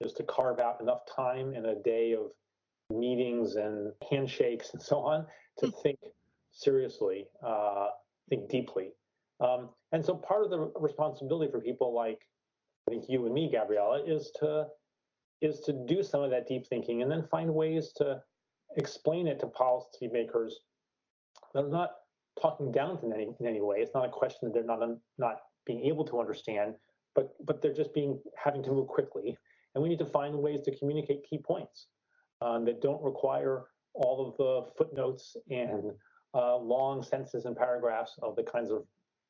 is 0.00 0.12
to 0.14 0.22
carve 0.24 0.58
out 0.58 0.80
enough 0.80 1.00
time 1.14 1.54
in 1.54 1.66
a 1.66 1.76
day 1.82 2.12
of 2.12 2.30
meetings 2.90 3.56
and 3.56 3.92
handshakes 4.10 4.70
and 4.72 4.82
so 4.90 4.98
on 4.98 5.26
to 5.58 5.66
hmm. 5.66 5.82
think 5.82 5.98
seriously, 6.52 7.26
uh, 7.44 7.88
think 8.28 8.48
deeply. 8.48 8.92
Um, 9.44 9.68
and 9.92 10.04
so 10.04 10.14
part 10.14 10.44
of 10.44 10.50
the 10.50 10.72
responsibility 10.80 11.50
for 11.50 11.60
people 11.60 11.94
like 11.94 12.20
I 12.88 12.90
think 12.90 13.04
you 13.08 13.24
and 13.26 13.34
me, 13.34 13.50
Gabriela, 13.52 14.02
is 14.04 14.30
to 14.40 14.66
is 15.40 15.60
to 15.60 15.72
do 15.86 16.02
some 16.02 16.22
of 16.22 16.30
that 16.30 16.48
deep 16.48 16.66
thinking 16.66 17.02
and 17.02 17.10
then 17.10 17.22
find 17.30 17.52
ways 17.52 17.92
to 17.96 18.20
explain 18.76 19.26
it 19.26 19.38
to 19.40 19.46
policymakers 19.46 20.52
that 21.52 21.64
are 21.64 21.68
not 21.68 21.90
talking 22.40 22.72
down 22.72 22.98
to 22.98 23.06
in 23.06 23.12
any, 23.12 23.28
in 23.40 23.46
any 23.46 23.60
way. 23.60 23.78
It's 23.78 23.94
not 23.94 24.06
a 24.06 24.10
question 24.10 24.40
that 24.48 24.54
they're 24.54 24.64
not 24.64 24.80
not 25.18 25.36
being 25.66 25.84
able 25.84 26.04
to 26.06 26.20
understand, 26.20 26.74
but 27.14 27.34
but 27.44 27.60
they're 27.60 27.74
just 27.74 27.92
being 27.92 28.18
having 28.42 28.62
to 28.62 28.70
move 28.70 28.88
quickly. 28.88 29.36
And 29.74 29.82
we 29.82 29.88
need 29.88 29.98
to 29.98 30.06
find 30.06 30.34
ways 30.38 30.60
to 30.62 30.76
communicate 30.78 31.26
key 31.28 31.38
points 31.38 31.88
um, 32.40 32.64
that 32.64 32.80
don't 32.80 33.02
require 33.02 33.64
all 33.94 34.26
of 34.26 34.36
the 34.36 34.70
footnotes 34.78 35.36
and 35.50 35.92
uh, 36.34 36.56
long 36.56 37.02
sentences 37.02 37.44
and 37.44 37.56
paragraphs 37.56 38.12
of 38.22 38.36
the 38.36 38.42
kinds 38.42 38.70
of 38.70 38.84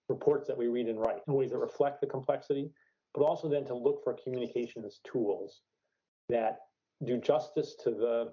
reports 0.08 0.46
that 0.48 0.56
we 0.56 0.68
read 0.68 0.88
and 0.88 0.98
write 0.98 1.20
in 1.26 1.34
ways 1.34 1.50
that 1.50 1.58
reflect 1.58 2.00
the 2.00 2.06
complexity, 2.06 2.70
but 3.14 3.22
also 3.22 3.48
then 3.48 3.64
to 3.64 3.74
look 3.74 4.02
for 4.04 4.16
communications 4.22 5.00
tools 5.04 5.60
that 6.28 6.58
do 7.04 7.18
justice 7.18 7.74
to 7.82 7.90
the 7.90 8.32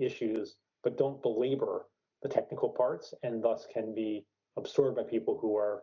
issues, 0.00 0.56
but 0.82 0.98
don't 0.98 1.22
belabor 1.22 1.86
the 2.22 2.28
technical 2.28 2.68
parts 2.68 3.14
and 3.22 3.42
thus 3.42 3.66
can 3.72 3.94
be 3.94 4.24
absorbed 4.56 4.96
by 4.96 5.02
people 5.02 5.38
who 5.40 5.56
are 5.56 5.82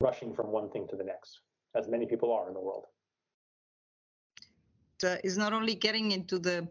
rushing 0.00 0.32
from 0.32 0.48
one 0.48 0.70
thing 0.70 0.86
to 0.88 0.96
the 0.96 1.04
next, 1.04 1.40
as 1.74 1.88
many 1.88 2.06
people 2.06 2.32
are 2.32 2.48
in 2.48 2.54
the 2.54 2.60
world. 2.60 2.86
Uh, 5.02 5.16
is 5.22 5.36
not 5.36 5.52
only 5.52 5.74
getting 5.74 6.12
into 6.12 6.38
the 6.38 6.66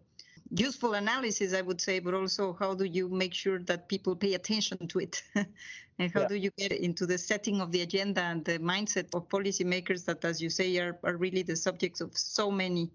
useful 0.55 0.93
analysis, 0.93 1.53
I 1.53 1.61
would 1.61 1.81
say, 1.81 1.99
but 1.99 2.13
also 2.13 2.55
how 2.59 2.73
do 2.75 2.85
you 2.85 3.09
make 3.09 3.33
sure 3.33 3.59
that 3.59 3.89
people 3.89 4.15
pay 4.15 4.35
attention 4.35 4.87
to 4.87 4.99
it? 4.99 5.23
and 5.35 6.11
how 6.11 6.21
yeah. 6.21 6.27
do 6.27 6.35
you 6.35 6.51
get 6.57 6.71
into 6.71 7.05
the 7.05 7.17
setting 7.17 7.61
of 7.61 7.71
the 7.71 7.81
agenda 7.81 8.21
and 8.21 8.45
the 8.45 8.59
mindset 8.59 9.13
of 9.13 9.27
policymakers 9.29 10.05
that, 10.05 10.23
as 10.23 10.41
you 10.41 10.49
say, 10.49 10.77
are, 10.77 10.97
are 11.03 11.17
really 11.17 11.43
the 11.43 11.55
subjects 11.55 12.01
of 12.01 12.15
so 12.15 12.51
many 12.51 12.89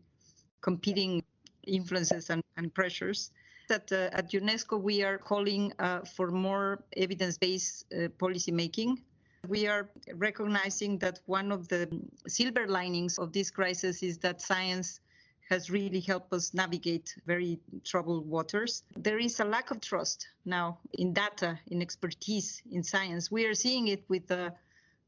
competing 0.61 1.23
influences 1.67 2.31
and, 2.31 2.43
and 2.57 2.73
pressures? 2.75 3.31
That 3.69 3.91
uh, 3.93 4.09
at 4.13 4.31
UNESCO 4.31 4.81
we 4.81 5.03
are 5.03 5.19
calling 5.19 5.73
uh, 5.79 6.01
for 6.01 6.31
more 6.31 6.83
evidence-based 6.97 7.85
uh, 7.93 8.09
policy 8.19 8.53
making. 8.53 9.03
We 9.47 9.67
are 9.67 9.91
recognizing 10.15 10.99
that 10.99 11.21
one 11.27 11.53
of 11.53 11.69
the 11.69 11.89
silver 12.27 12.67
linings 12.67 13.19
of 13.19 13.33
this 13.33 13.51
crisis 13.51 14.03
is 14.03 14.19
that 14.19 14.41
science 14.41 15.01
has 15.49 15.71
really 15.71 16.01
helped 16.01 16.33
us 16.33 16.53
navigate 16.53 17.15
very 17.27 17.59
troubled 17.83 18.29
waters. 18.29 18.83
There 18.97 19.19
is 19.19 19.41
a 19.41 19.45
lack 19.45 19.71
of 19.71 19.81
trust 19.81 20.29
now 20.45 20.79
in 20.99 21.15
data, 21.15 21.59
in 21.71 21.81
expertise, 21.81 22.63
in 22.71 22.83
science. 22.83 23.31
We 23.31 23.47
are 23.47 23.55
seeing 23.55 23.89
it 23.89 24.05
with 24.09 24.27
the, 24.27 24.53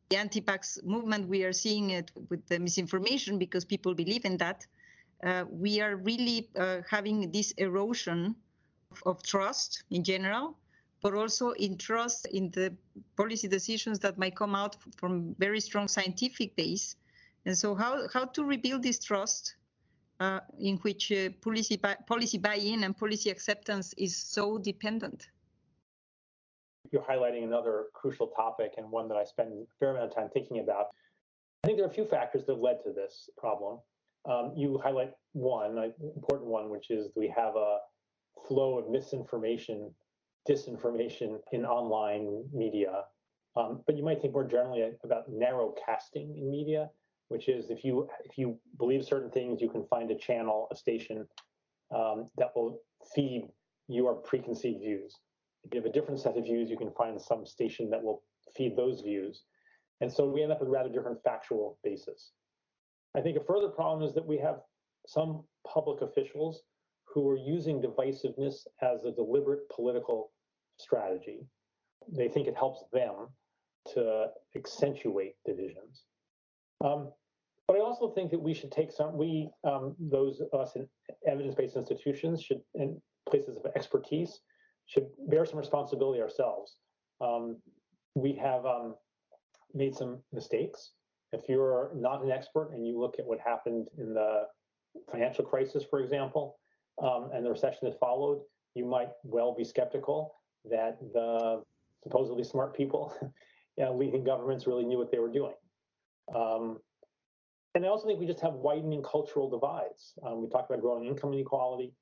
the 0.09 0.17
anti-vax 0.17 0.83
movement. 0.83 1.29
We 1.29 1.45
are 1.45 1.53
seeing 1.53 1.91
it 1.91 2.11
with 2.31 2.47
the 2.47 2.59
misinformation 2.59 3.39
because 3.39 3.67
people 3.67 3.95
believe 3.95 4.25
in 4.25 4.39
that. 4.39 4.67
Uh, 5.23 5.45
we 5.51 5.83
are 5.83 5.97
really 5.97 6.49
uh, 6.57 6.79
having 6.89 7.31
this 7.31 7.53
erosion 7.59 8.35
of, 8.93 9.03
of 9.05 9.23
trust 9.23 9.85
in 9.91 10.03
general, 10.03 10.57
but 11.03 11.13
also 11.15 11.51
in 11.53 11.77
trust 11.77 12.25
in 12.27 12.51
the 12.53 12.75
policy 13.15 13.47
decisions 13.47 13.99
that 13.99 14.17
might 14.17 14.35
come 14.35 14.55
out 14.55 14.77
from 14.97 15.35
very 15.39 15.61
strong 15.61 15.87
scientific 15.87 16.57
base. 16.57 16.97
And 17.45 17.57
so 17.57 17.75
how, 17.75 18.09
how 18.15 18.25
to 18.25 18.45
rebuild 18.45 18.83
this 18.83 18.99
trust 18.99 19.57
uh, 20.21 20.41
in 20.59 20.77
which 20.79 21.11
uh, 21.11 21.31
policy, 21.41 21.77
buy, 21.77 21.97
policy 22.07 22.39
buy-in 22.39 22.85
and 22.85 22.97
policy 22.97 23.31
acceptance 23.31 23.95
is 23.95 24.17
so 24.17 24.59
dependent. 24.59 25.29
You're 26.93 27.03
highlighting 27.03 27.45
another 27.45 27.87
crucial 27.95 28.29
topic 28.29 28.75
and 28.77 28.91
one 28.91 29.09
that 29.09 29.17
I 29.17 29.25
spend 29.25 29.53
a 29.53 29.65
fair 29.79 29.91
amount 29.91 30.11
of 30.11 30.15
time 30.15 30.29
thinking 30.33 30.61
about. 30.61 30.87
I 31.65 31.67
think 31.67 31.79
there 31.79 31.87
are 31.87 31.91
a 31.91 31.95
few 31.95 32.05
factors 32.05 32.45
that 32.47 32.53
have 32.53 32.61
led 32.61 32.83
to 32.85 32.93
this 32.93 33.31
problem. 33.39 33.81
Um, 34.29 34.53
you 34.57 34.79
highlight 34.83 35.13
one, 35.33 35.79
an 35.79 35.95
important 36.15 36.51
one, 36.51 36.69
which 36.69 36.91
is 36.91 37.09
we 37.17 37.33
have 37.35 37.57
a 37.57 37.79
flow 38.47 38.79
of 38.79 38.91
misinformation, 38.91 39.91
disinformation 40.49 41.39
in 41.53 41.65
online 41.65 42.45
media. 42.53 43.05
Um, 43.57 43.83
but 43.87 43.97
you 43.97 44.05
might 44.05 44.21
think 44.21 44.35
more 44.35 44.45
generally 44.45 44.83
about 45.03 45.25
narrow 45.31 45.75
casting 45.87 46.37
in 46.37 46.51
media 46.51 46.91
which 47.31 47.49
is 47.49 47.71
if 47.71 47.85
you 47.85 48.09
if 48.25 48.37
you 48.37 48.59
believe 48.77 49.05
certain 49.05 49.31
things, 49.31 49.63
you 49.63 49.71
can 49.71 49.85
find 49.87 50.11
a 50.11 50.19
channel, 50.19 50.67
a 50.71 50.77
station 50.77 51.27
um, 51.95 52.29
that 52.37 52.51
will 52.55 52.81
feed 53.15 53.49
your 53.89 54.15
preconceived 54.15 54.81
views. 54.81 55.17
If 55.65 55.73
you 55.73 55.81
have 55.81 55.89
a 55.89 55.93
different 55.93 56.21
set 56.21 56.37
of 56.37 56.45
views, 56.45 56.69
you 56.69 56.77
can 56.77 56.91
find 56.93 57.21
some 57.21 57.47
station 57.47 57.89
that 57.91 58.03
will 58.03 58.23
feed 58.57 58.77
those 58.77 59.01
views. 59.01 59.45
And 60.01 60.13
so 60.13 60.27
we 60.27 60.43
end 60.43 60.51
up 60.51 60.61
with 60.61 60.71
rather 60.71 60.89
different 60.89 61.23
factual 61.23 61.79
basis. 61.85 62.33
I 63.17 63.21
think 63.21 63.37
a 63.37 63.45
further 63.45 63.69
problem 63.69 64.07
is 64.07 64.15
that 64.15 64.27
we 64.27 64.39
have 64.39 64.61
some 65.07 65.45
public 65.67 66.03
officials 66.03 66.63
who 67.13 67.29
are 67.29 67.37
using 67.37 67.81
divisiveness 67.81 68.67
as 68.83 69.05
a 69.05 69.13
deliberate 69.13 69.69
political 69.75 70.33
strategy. 70.79 71.47
They 72.09 72.29
think 72.29 72.49
it 72.49 72.57
helps 72.57 72.85
them 72.93 73.29
to 73.95 74.27
accentuate 74.57 75.35
divisions. 75.45 76.05
Um, 76.85 77.13
but 77.71 77.77
I 77.77 77.83
also 77.83 78.09
think 78.09 78.33
that 78.33 78.43
we 78.43 78.53
should 78.53 78.73
take 78.73 78.91
some, 78.91 79.17
we, 79.17 79.49
um, 79.63 79.95
those 80.01 80.41
of 80.41 80.61
us 80.61 80.75
in 80.75 80.89
evidence-based 81.25 81.77
institutions 81.77 82.43
should, 82.43 82.63
in 82.75 83.01
places 83.29 83.57
of 83.57 83.65
expertise, 83.77 84.41
should 84.87 85.07
bear 85.29 85.47
some 85.47 85.57
responsibility 85.57 86.21
ourselves. 86.21 86.79
Um, 87.21 87.59
we 88.17 88.33
have 88.33 88.67
um, 88.67 88.97
made 89.73 89.95
some 89.95 90.19
mistakes. 90.33 90.95
If 91.31 91.49
you're 91.49 91.93
not 91.95 92.25
an 92.25 92.33
expert 92.33 92.73
and 92.73 92.85
you 92.85 92.99
look 92.99 93.21
at 93.21 93.25
what 93.25 93.39
happened 93.39 93.87
in 93.99 94.15
the 94.15 94.47
financial 95.09 95.45
crisis, 95.45 95.85
for 95.89 96.01
example, 96.01 96.57
um, 97.01 97.31
and 97.33 97.47
the 97.47 97.51
recession 97.51 97.79
that 97.83 98.01
followed, 98.01 98.41
you 98.75 98.85
might 98.85 99.11
well 99.23 99.55
be 99.55 99.63
skeptical 99.63 100.35
that 100.69 100.99
the 101.15 101.63
supposedly 102.03 102.43
smart 102.43 102.77
people 102.77 103.15
you 103.77 103.85
know, 103.85 103.97
leading 103.97 104.25
governments 104.25 104.67
really 104.67 104.85
knew 104.85 104.99
what 104.99 105.13
they 105.13 105.21
were 105.21 105.31
doing. 105.31 105.55
Um, 106.35 106.79
and 107.75 107.85
I 107.85 107.89
also 107.89 108.07
think 108.07 108.19
we 108.19 108.27
just 108.27 108.41
have 108.41 108.55
widening 108.55 109.03
cultural 109.03 109.49
divides. 109.49 110.15
Um, 110.27 110.43
we 110.43 110.49
talked 110.49 110.71
about 110.71 110.83
growing 110.83 111.07
income 111.07 111.33
inequality. 111.33 111.93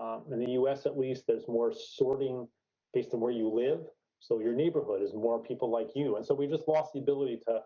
Um, 0.00 0.24
in 0.32 0.40
the 0.40 0.52
US, 0.52 0.86
at 0.86 0.98
least, 0.98 1.24
there's 1.26 1.46
more 1.46 1.72
sorting 1.72 2.48
based 2.92 3.14
on 3.14 3.20
where 3.20 3.30
you 3.30 3.48
live. 3.48 3.80
So 4.18 4.40
your 4.40 4.54
neighborhood 4.54 5.02
is 5.02 5.14
more 5.14 5.40
people 5.40 5.70
like 5.70 5.90
you. 5.94 6.16
And 6.16 6.26
so 6.26 6.34
we 6.34 6.46
just 6.48 6.66
lost 6.66 6.94
the 6.94 6.98
ability 6.98 7.40
to, 7.46 7.60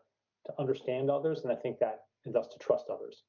to 0.46 0.52
understand 0.58 1.10
others. 1.10 1.42
And 1.42 1.52
I 1.52 1.56
think 1.56 1.78
that, 1.78 2.00
and 2.26 2.34
thus 2.34 2.48
to 2.48 2.58
trust 2.58 2.86
others. 2.90 3.22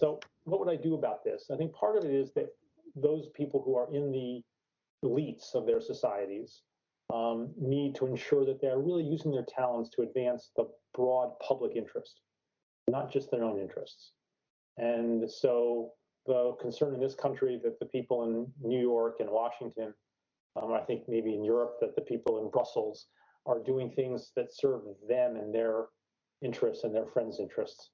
So 0.00 0.20
what 0.44 0.58
would 0.58 0.72
I 0.72 0.76
do 0.76 0.94
about 0.94 1.22
this? 1.22 1.50
I 1.52 1.56
think 1.56 1.74
part 1.74 1.96
of 1.96 2.04
it 2.04 2.14
is 2.14 2.32
that 2.32 2.48
those 2.96 3.28
people 3.34 3.62
who 3.62 3.76
are 3.76 3.92
in 3.92 4.10
the 4.10 4.42
elites 5.04 5.54
of 5.54 5.66
their 5.66 5.80
societies 5.80 6.62
um, 7.12 7.50
need 7.60 7.94
to 7.96 8.06
ensure 8.06 8.46
that 8.46 8.60
they're 8.60 8.78
really 8.78 9.04
using 9.04 9.30
their 9.30 9.44
talents 9.44 9.90
to 9.90 10.02
advance 10.02 10.50
the 10.56 10.64
broad 10.94 11.38
public 11.40 11.76
interest 11.76 12.20
not 12.88 13.12
just 13.12 13.30
their 13.30 13.44
own 13.44 13.58
interests. 13.58 14.12
And 14.78 15.30
so 15.30 15.90
the 16.26 16.56
concern 16.60 16.94
in 16.94 17.00
this 17.00 17.14
country 17.14 17.60
that 17.62 17.78
the 17.78 17.86
people 17.86 18.24
in 18.24 18.46
New 18.60 18.80
York 18.80 19.16
and 19.20 19.30
Washington, 19.30 19.92
um, 20.60 20.72
I 20.72 20.80
think 20.80 21.02
maybe 21.08 21.34
in 21.34 21.44
Europe, 21.44 21.76
that 21.80 21.94
the 21.94 22.02
people 22.02 22.42
in 22.42 22.50
Brussels 22.50 23.06
are 23.46 23.58
doing 23.58 23.90
things 23.90 24.32
that 24.36 24.54
serve 24.54 24.82
them 25.08 25.36
and 25.36 25.54
their 25.54 25.86
interests 26.42 26.84
and 26.84 26.94
their 26.94 27.06
friends' 27.06 27.40
interests. 27.40 27.90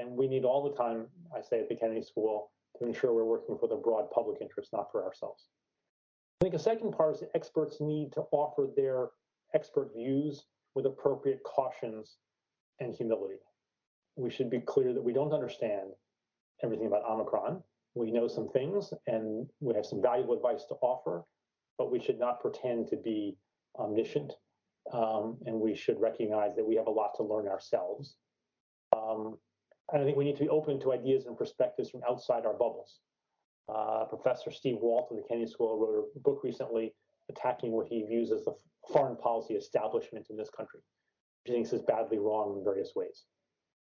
And 0.00 0.16
we 0.16 0.28
need 0.28 0.44
all 0.44 0.68
the 0.68 0.76
time, 0.76 1.06
I 1.36 1.40
say 1.40 1.60
at 1.60 1.68
the 1.68 1.74
Kennedy 1.74 2.02
School, 2.02 2.50
to 2.78 2.86
ensure 2.86 3.12
we're 3.12 3.24
working 3.24 3.58
for 3.58 3.68
the 3.68 3.76
broad 3.76 4.10
public 4.10 4.40
interest, 4.40 4.70
not 4.72 4.90
for 4.92 5.04
ourselves. 5.04 5.48
I 6.40 6.44
think 6.44 6.54
a 6.54 6.58
second 6.58 6.92
part 6.92 7.14
is 7.14 7.20
that 7.20 7.30
experts 7.34 7.78
need 7.80 8.12
to 8.12 8.22
offer 8.30 8.68
their 8.76 9.08
expert 9.54 9.90
views 9.96 10.44
with 10.74 10.86
appropriate 10.86 11.42
cautions 11.42 12.18
and 12.80 12.94
humility 12.94 13.38
we 14.18 14.30
should 14.30 14.50
be 14.50 14.60
clear 14.60 14.92
that 14.92 15.02
we 15.02 15.12
don't 15.12 15.32
understand 15.32 15.90
everything 16.62 16.88
about 16.88 17.04
Omicron. 17.08 17.62
We 17.94 18.10
know 18.10 18.26
some 18.26 18.48
things 18.48 18.92
and 19.06 19.48
we 19.60 19.74
have 19.74 19.86
some 19.86 20.02
valuable 20.02 20.34
advice 20.34 20.64
to 20.68 20.74
offer, 20.82 21.24
but 21.78 21.90
we 21.90 22.00
should 22.00 22.18
not 22.18 22.40
pretend 22.40 22.88
to 22.88 22.96
be 22.96 23.36
omniscient. 23.78 24.32
Um, 24.92 25.36
and 25.46 25.60
we 25.60 25.74
should 25.74 26.00
recognize 26.00 26.56
that 26.56 26.66
we 26.66 26.74
have 26.76 26.86
a 26.86 26.90
lot 26.90 27.12
to 27.16 27.22
learn 27.22 27.46
ourselves. 27.46 28.16
Um, 28.96 29.38
and 29.92 30.02
I 30.02 30.04
think 30.04 30.16
we 30.16 30.24
need 30.24 30.36
to 30.36 30.44
be 30.44 30.48
open 30.48 30.80
to 30.80 30.92
ideas 30.92 31.26
and 31.26 31.36
perspectives 31.36 31.90
from 31.90 32.00
outside 32.08 32.44
our 32.44 32.54
bubbles. 32.54 33.00
Uh, 33.72 34.04
Professor 34.04 34.50
Steve 34.50 34.78
Walt 34.80 35.08
of 35.10 35.18
the 35.18 35.22
Kennedy 35.28 35.50
School 35.50 35.78
wrote 35.78 36.06
a 36.16 36.20
book 36.20 36.40
recently 36.42 36.94
attacking 37.30 37.72
what 37.72 37.86
he 37.86 38.02
views 38.02 38.32
as 38.32 38.44
the 38.44 38.54
foreign 38.90 39.16
policy 39.16 39.54
establishment 39.54 40.26
in 40.30 40.36
this 40.36 40.50
country, 40.50 40.80
which 40.80 41.50
he 41.50 41.52
thinks 41.52 41.72
is 41.72 41.82
badly 41.82 42.18
wrong 42.18 42.56
in 42.56 42.64
various 42.64 42.92
ways. 42.96 43.24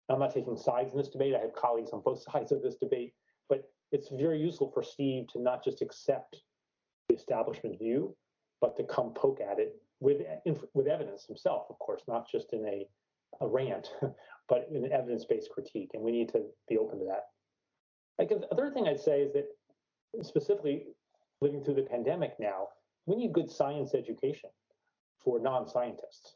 I'm 0.09 0.19
not 0.19 0.33
taking 0.33 0.57
sides 0.57 0.91
in 0.91 0.97
this 0.97 1.09
debate. 1.09 1.33
I 1.35 1.39
have 1.39 1.53
colleagues 1.53 1.91
on 1.91 2.01
both 2.01 2.23
sides 2.31 2.51
of 2.51 2.61
this 2.61 2.75
debate, 2.75 3.13
but 3.49 3.63
it's 3.91 4.09
very 4.09 4.39
useful 4.39 4.71
for 4.71 4.83
Steve 4.83 5.27
to 5.29 5.41
not 5.41 5.63
just 5.63 5.81
accept 5.81 6.37
the 7.09 7.15
establishment 7.15 7.79
view, 7.79 8.15
but 8.61 8.75
to 8.77 8.83
come 8.83 9.13
poke 9.13 9.39
at 9.41 9.59
it 9.59 9.75
with 9.99 10.21
with 10.73 10.87
evidence 10.87 11.25
himself, 11.25 11.67
of 11.69 11.79
course, 11.79 12.01
not 12.07 12.29
just 12.29 12.53
in 12.53 12.65
a, 12.65 12.87
a 13.41 13.47
rant, 13.47 13.91
but 14.49 14.67
in 14.69 14.83
an 14.83 14.91
evidence-based 14.91 15.49
critique. 15.49 15.91
And 15.93 16.03
we 16.03 16.11
need 16.11 16.29
to 16.29 16.43
be 16.67 16.77
open 16.77 16.99
to 16.99 17.05
that. 17.05 17.25
Like 18.19 18.29
the 18.29 18.47
other 18.51 18.71
thing 18.71 18.87
I'd 18.87 18.99
say 18.99 19.21
is 19.21 19.33
that 19.33 19.47
specifically 20.25 20.87
living 21.41 21.63
through 21.63 21.75
the 21.75 21.83
pandemic 21.83 22.35
now, 22.39 22.67
we 23.05 23.15
need 23.15 23.33
good 23.33 23.51
science 23.51 23.93
education 23.93 24.49
for 25.23 25.39
non-scientists. 25.39 26.35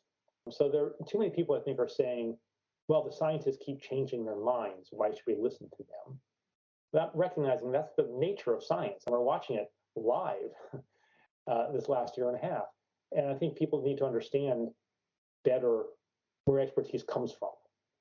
So 0.50 0.70
there 0.70 0.86
are 0.86 0.96
too 1.08 1.20
many 1.20 1.30
people 1.30 1.56
I 1.56 1.62
think 1.62 1.80
are 1.80 1.88
saying 1.88 2.38
well, 2.90 3.04
the 3.04 3.16
scientists 3.16 3.60
keep 3.64 3.80
changing 3.82 4.26
their 4.26 4.36
minds. 4.36 4.90
Why 4.92 5.12
should 5.12 5.28
we 5.28 5.38
listen 5.40 5.70
to 5.78 5.84
them? 5.84 6.20
Without 6.92 7.16
recognizing 7.16 7.72
that's 7.72 7.94
the 7.96 8.10
nature 8.12 8.52
of 8.52 8.64
science. 8.64 9.04
And 9.06 9.14
we're 9.14 9.22
watching 9.22 9.58
it 9.58 9.72
live 9.96 10.50
uh, 11.48 11.72
this 11.72 11.88
last 11.88 12.18
year 12.18 12.30
and 12.30 12.38
a 12.38 12.42
half. 12.42 12.64
And 13.16 13.28
I 13.28 13.36
think 13.36 13.56
people 13.56 13.84
need 13.84 14.00
to 14.00 14.06
understand 14.06 14.70
better 15.46 15.84
where 16.46 16.60
expertise 16.60 17.04
comes 17.04 17.32
from 17.32 17.52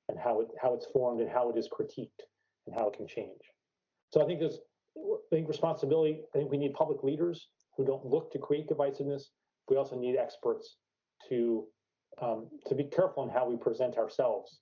and 0.09 0.17
how 0.17 0.41
it 0.41 0.47
how 0.59 0.73
it's 0.73 0.87
formed 0.87 1.21
and 1.21 1.29
how 1.29 1.51
it 1.51 1.57
is 1.57 1.69
critiqued 1.69 2.25
and 2.65 2.75
how 2.75 2.87
it 2.87 2.97
can 2.97 3.07
change. 3.07 3.41
So 4.11 4.23
I 4.23 4.25
think 4.25 4.39
there's 4.39 4.57
I 4.97 5.35
think 5.35 5.47
responsibility, 5.47 6.21
I 6.33 6.39
think 6.39 6.49
we 6.49 6.57
need 6.57 6.73
public 6.73 7.03
leaders 7.03 7.49
who 7.77 7.85
don't 7.85 8.03
look 8.05 8.31
to 8.31 8.39
create 8.39 8.67
divisiveness. 8.67 9.21
We 9.69 9.77
also 9.77 9.95
need 9.95 10.17
experts 10.17 10.77
to 11.29 11.65
um, 12.19 12.47
to 12.67 12.73
be 12.73 12.85
careful 12.85 13.21
in 13.23 13.29
how 13.29 13.47
we 13.47 13.55
present 13.55 13.97
ourselves 13.97 14.61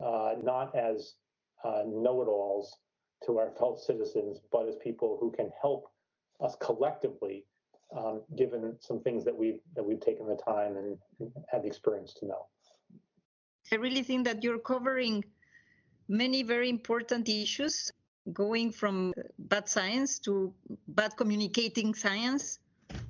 not 0.00 0.74
as 0.74 1.14
uh, 1.64 1.82
know-it-alls 1.86 2.76
to 3.26 3.38
our 3.38 3.50
fellow 3.58 3.76
citizens, 3.76 4.40
but 4.50 4.68
as 4.68 4.76
people 4.76 5.18
who 5.20 5.30
can 5.30 5.50
help 5.60 5.90
us 6.40 6.56
collectively, 6.60 7.44
um, 7.96 8.22
given 8.36 8.76
some 8.80 9.00
things 9.00 9.24
that 9.24 9.36
we've 9.36 9.60
that 9.74 9.84
we've 9.84 10.00
taken 10.00 10.26
the 10.26 10.36
time 10.36 10.76
and, 10.76 10.96
and 11.18 11.32
had 11.50 11.62
the 11.62 11.66
experience 11.66 12.14
to 12.14 12.26
know. 12.26 12.46
I 13.72 13.76
really 13.76 14.02
think 14.02 14.24
that 14.24 14.42
you're 14.42 14.58
covering 14.58 15.24
many 16.08 16.42
very 16.42 16.68
important 16.68 17.28
issues, 17.28 17.92
going 18.32 18.72
from 18.72 19.12
bad 19.38 19.68
science 19.68 20.18
to 20.20 20.52
bad 20.88 21.16
communicating 21.16 21.94
science, 21.94 22.58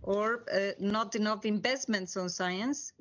or 0.03 0.44
uh, 0.55 0.72
not 0.79 1.14
enough 1.14 1.44
investments 1.44 2.16
on 2.16 2.29
science. 2.29 2.92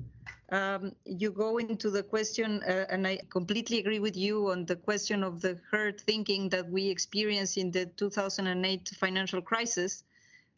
Um, 0.51 0.93
you 1.05 1.29
go 1.29 1.57
into 1.57 1.91
the 1.91 2.01
question, 2.01 2.63
uh, 2.63 2.85
and 2.89 3.05
I 3.05 3.19
completely 3.29 3.79
agree 3.79 3.99
with 3.99 4.17
you 4.17 4.49
on 4.49 4.65
the 4.65 4.75
question 4.75 5.23
of 5.23 5.41
the 5.41 5.59
herd 5.69 6.01
thinking 6.01 6.49
that 6.49 6.67
we 6.67 6.87
experienced 6.87 7.57
in 7.57 7.69
the 7.69 7.85
2008 7.85 8.89
financial 8.99 9.41
crisis. 9.41 10.03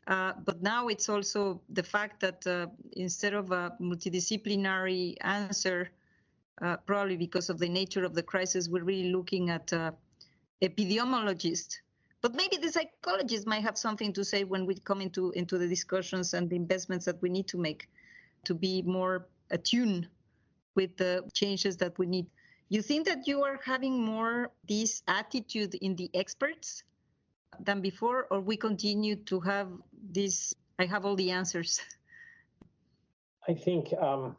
Uh, 0.07 0.33
but 0.45 0.61
now 0.61 0.87
it's 0.87 1.09
also 1.09 1.61
the 1.69 1.83
fact 1.83 2.21
that 2.21 2.45
uh, 2.47 2.67
instead 2.93 3.33
of 3.33 3.51
a 3.51 3.75
multidisciplinary 3.81 5.15
answer, 5.21 5.89
uh, 6.61 6.77
probably 6.85 7.17
because 7.17 7.49
of 7.49 7.59
the 7.59 7.67
nature 7.67 8.05
of 8.05 8.13
the 8.13 8.23
crisis, 8.23 8.69
we're 8.69 8.83
really 8.83 9.11
looking 9.11 9.49
at 9.49 9.71
uh, 9.73 9.91
epidemiologists. 10.61 11.79
But 12.21 12.33
maybe 12.35 12.57
the 12.57 12.71
psychologists 12.71 13.45
might 13.45 13.63
have 13.63 13.77
something 13.77 14.13
to 14.13 14.23
say 14.23 14.43
when 14.43 14.65
we 14.65 14.75
come 14.75 15.01
into, 15.01 15.31
into 15.31 15.57
the 15.57 15.67
discussions 15.67 16.33
and 16.33 16.49
the 16.49 16.55
investments 16.55 17.05
that 17.05 17.21
we 17.21 17.29
need 17.29 17.47
to 17.47 17.57
make 17.57 17.89
to 18.45 18.53
be 18.53 18.81
more 18.83 19.27
attuned 19.51 20.07
with 20.75 20.95
the 20.97 21.23
changes 21.33 21.77
that 21.77 21.97
we 21.99 22.05
need. 22.05 22.27
You 22.69 22.81
think 22.81 23.05
that 23.07 23.27
you 23.27 23.43
are 23.43 23.59
having 23.63 24.01
more 24.01 24.51
this 24.67 25.03
attitude 25.07 25.75
in 25.75 25.95
the 25.95 26.09
experts 26.13 26.83
than 27.59 27.81
before, 27.81 28.27
or 28.31 28.39
we 28.39 28.55
continue 28.55 29.15
to 29.15 29.39
have 29.41 29.67
this, 30.11 30.53
I 30.79 30.85
have 30.85 31.05
all 31.05 31.15
the 31.15 31.31
answers? 31.31 31.81
I 33.47 33.53
think 33.53 33.93
um, 33.93 34.37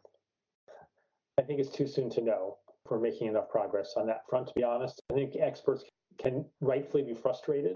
I 1.37 1.41
think 1.41 1.59
it's 1.59 1.69
too 1.69 1.87
soon 1.87 2.09
to 2.11 2.21
know 2.21 2.57
if 2.85 2.91
we're 2.91 2.99
making 2.99 3.27
enough 3.27 3.49
progress 3.49 3.93
on 3.97 4.07
that 4.07 4.21
front, 4.29 4.47
to 4.47 4.53
be 4.55 4.63
honest. 4.63 5.01
I 5.11 5.15
think 5.15 5.35
experts 5.35 5.83
can 6.17 6.45
rightfully 6.61 7.03
be 7.03 7.13
frustrated 7.13 7.75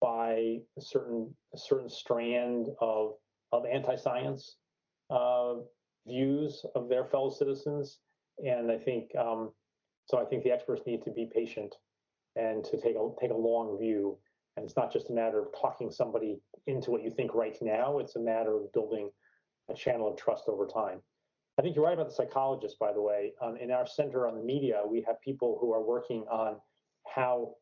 by 0.00 0.58
a 0.76 0.80
certain 0.80 1.34
a 1.54 1.58
certain 1.58 1.88
strand 1.88 2.68
of 2.80 3.14
of 3.52 3.64
anti-science 3.66 4.56
uh, 5.10 5.54
views 6.06 6.64
of 6.74 6.88
their 6.88 7.04
fellow 7.04 7.30
citizens, 7.30 7.98
and 8.44 8.70
I 8.70 8.78
think 8.78 9.10
um, 9.16 9.52
so. 10.06 10.18
I 10.18 10.24
think 10.24 10.44
the 10.44 10.52
experts 10.52 10.82
need 10.86 11.02
to 11.04 11.10
be 11.10 11.30
patient 11.32 11.74
and 12.36 12.64
to 12.64 12.76
take 12.76 12.96
a 12.96 13.08
take 13.20 13.30
a 13.30 13.36
long 13.36 13.78
view. 13.78 14.18
And 14.56 14.64
it's 14.64 14.76
not 14.76 14.90
just 14.90 15.10
a 15.10 15.12
matter 15.12 15.38
of 15.38 15.48
talking 15.60 15.90
somebody 15.90 16.40
into 16.66 16.90
what 16.90 17.02
you 17.02 17.10
think 17.10 17.34
right 17.34 17.56
now. 17.60 17.98
It's 17.98 18.16
a 18.16 18.20
matter 18.20 18.56
of 18.56 18.72
building 18.72 19.10
a 19.70 19.74
channel 19.74 20.10
of 20.10 20.16
trust 20.16 20.44
over 20.48 20.66
time. 20.66 21.00
I 21.58 21.62
think 21.62 21.76
you're 21.76 21.84
right 21.84 21.94
about 21.94 22.08
the 22.08 22.14
psychologists, 22.14 22.78
by 22.78 22.92
the 22.92 23.02
way. 23.02 23.32
Um, 23.42 23.56
in 23.56 23.70
our 23.70 23.86
center 23.86 24.26
on 24.26 24.34
the 24.34 24.42
media, 24.42 24.80
we 24.86 25.02
have 25.06 25.20
people 25.20 25.58
who 25.60 25.72
are 25.72 25.82
working 25.82 26.24
on 26.30 26.56
how 27.06 27.54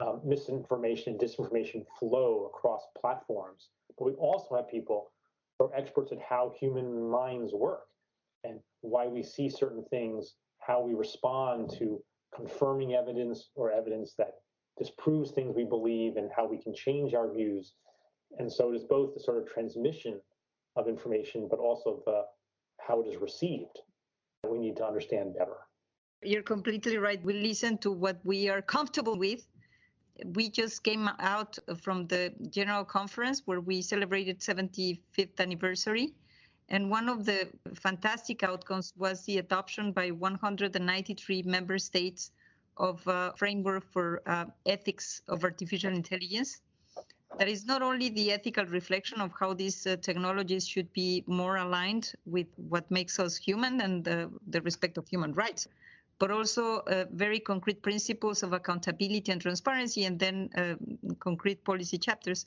um, 0.00 0.20
misinformation 0.24 1.12
and 1.12 1.20
disinformation 1.20 1.84
flow 1.98 2.50
across 2.52 2.82
platforms. 2.98 3.68
But 3.98 4.06
we 4.06 4.12
also 4.12 4.56
have 4.56 4.68
people 4.68 5.12
who 5.58 5.66
are 5.66 5.74
experts 5.74 6.12
at 6.12 6.18
how 6.20 6.52
human 6.58 7.10
minds 7.10 7.52
work 7.52 7.84
and 8.44 8.60
why 8.80 9.06
we 9.06 9.22
see 9.22 9.48
certain 9.48 9.84
things, 9.90 10.34
how 10.58 10.80
we 10.82 10.94
respond 10.94 11.70
to 11.78 12.02
confirming 12.34 12.94
evidence 12.94 13.50
or 13.54 13.70
evidence 13.70 14.14
that 14.18 14.34
disproves 14.78 15.30
things 15.30 15.54
we 15.54 15.64
believe, 15.64 16.16
and 16.16 16.30
how 16.34 16.46
we 16.46 16.58
can 16.58 16.74
change 16.74 17.14
our 17.14 17.30
views. 17.30 17.74
And 18.38 18.50
so 18.50 18.72
it 18.72 18.76
is 18.76 18.84
both 18.84 19.14
the 19.14 19.20
sort 19.20 19.38
of 19.38 19.46
transmission 19.46 20.20
of 20.76 20.88
information, 20.88 21.46
but 21.50 21.58
also 21.58 22.02
the 22.06 22.24
how 22.80 23.02
it 23.02 23.06
is 23.06 23.20
received. 23.20 23.78
We 24.48 24.58
need 24.58 24.76
to 24.76 24.86
understand 24.86 25.34
better. 25.38 25.58
You're 26.22 26.42
completely 26.42 26.96
right. 26.98 27.22
We 27.22 27.34
listen 27.34 27.78
to 27.78 27.92
what 27.92 28.18
we 28.24 28.48
are 28.48 28.62
comfortable 28.62 29.16
with. 29.16 29.46
We 30.34 30.48
just 30.50 30.82
came 30.82 31.08
out 31.18 31.58
from 31.80 32.06
the 32.06 32.32
General 32.50 32.84
Conference 32.84 33.42
where 33.44 33.60
we 33.60 33.82
celebrated 33.82 34.40
75th 34.40 35.38
anniversary. 35.38 36.14
And 36.72 36.88
one 36.88 37.10
of 37.10 37.26
the 37.26 37.50
fantastic 37.74 38.42
outcomes 38.42 38.94
was 38.96 39.26
the 39.26 39.36
adoption 39.36 39.92
by 39.92 40.10
193 40.10 41.42
member 41.42 41.78
states 41.78 42.30
of 42.78 43.06
a 43.06 43.34
framework 43.36 43.84
for 43.92 44.22
uh, 44.24 44.46
ethics 44.64 45.20
of 45.28 45.44
artificial 45.44 45.92
intelligence. 45.92 46.62
That 47.38 47.48
is 47.48 47.66
not 47.66 47.82
only 47.82 48.08
the 48.08 48.32
ethical 48.32 48.64
reflection 48.64 49.20
of 49.20 49.32
how 49.38 49.52
these 49.52 49.86
uh, 49.86 49.96
technologies 49.96 50.66
should 50.66 50.90
be 50.94 51.24
more 51.26 51.56
aligned 51.56 52.14
with 52.24 52.46
what 52.56 52.90
makes 52.90 53.20
us 53.20 53.36
human 53.36 53.82
and 53.82 54.08
uh, 54.08 54.28
the 54.46 54.62
respect 54.62 54.96
of 54.96 55.06
human 55.06 55.34
rights, 55.34 55.68
but 56.18 56.30
also 56.30 56.78
uh, 56.78 57.04
very 57.12 57.38
concrete 57.38 57.82
principles 57.82 58.42
of 58.42 58.54
accountability 58.54 59.30
and 59.30 59.42
transparency, 59.42 60.06
and 60.06 60.18
then 60.18 60.48
uh, 60.56 60.74
concrete 61.20 61.62
policy 61.64 61.98
chapters, 61.98 62.46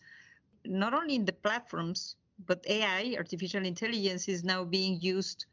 not 0.65 0.95
only 0.95 1.13
in 1.13 1.25
the 1.25 1.33
platforms, 1.33 2.15
but 2.45 2.65
AI, 2.67 3.15
artificial 3.17 3.65
intelligence, 3.65 4.27
is 4.27 4.43
now 4.43 4.63
being 4.63 4.99
used 5.01 5.45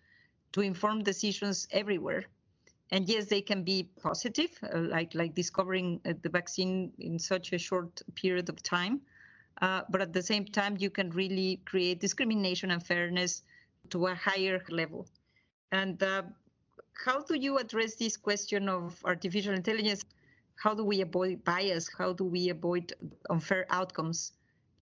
to 0.53 0.61
inform 0.61 1.03
decisions 1.03 1.68
everywhere. 1.71 2.25
And 2.90 3.09
yes, 3.09 3.27
they 3.27 3.40
can 3.40 3.62
be 3.64 3.88
positive, 4.03 4.51
uh, 4.62 4.79
like 4.81 5.14
like 5.14 5.35
discovering 5.35 6.01
uh, 6.05 6.12
the 6.23 6.29
vaccine 6.29 6.92
in 6.99 7.18
such 7.18 7.53
a 7.53 7.59
short 7.59 8.03
period 8.14 8.49
of 8.49 8.62
time 8.62 9.01
uh, 9.61 9.83
but 9.90 10.01
at 10.01 10.12
the 10.12 10.23
same 10.23 10.45
time, 10.45 10.77
you 10.79 10.90
can 10.90 11.11
really 11.11 11.61
create 11.64 12.01
discrimination 12.01 12.71
and 12.71 12.85
fairness 12.85 13.42
to 13.90 14.07
a 14.07 14.14
higher 14.14 14.62
level. 14.71 15.07
And 15.71 16.03
uh, 16.03 16.23
how 17.05 17.23
do 17.23 17.37
you 17.37 17.59
address 17.59 17.95
this 17.97 18.16
question 18.16 18.68
of 18.68 19.01
artificial 19.05 19.55
intelligence? 19.55 20.05
How 20.57 20.75
do 20.75 20.85
we 20.85 21.01
avoid 21.01 21.45
bias? 21.45 21.88
How 21.97 22.12
do 22.12 22.25
we 22.25 22.49
avoid 22.49 22.92
unfair 23.31 23.66
outcomes 23.71 24.33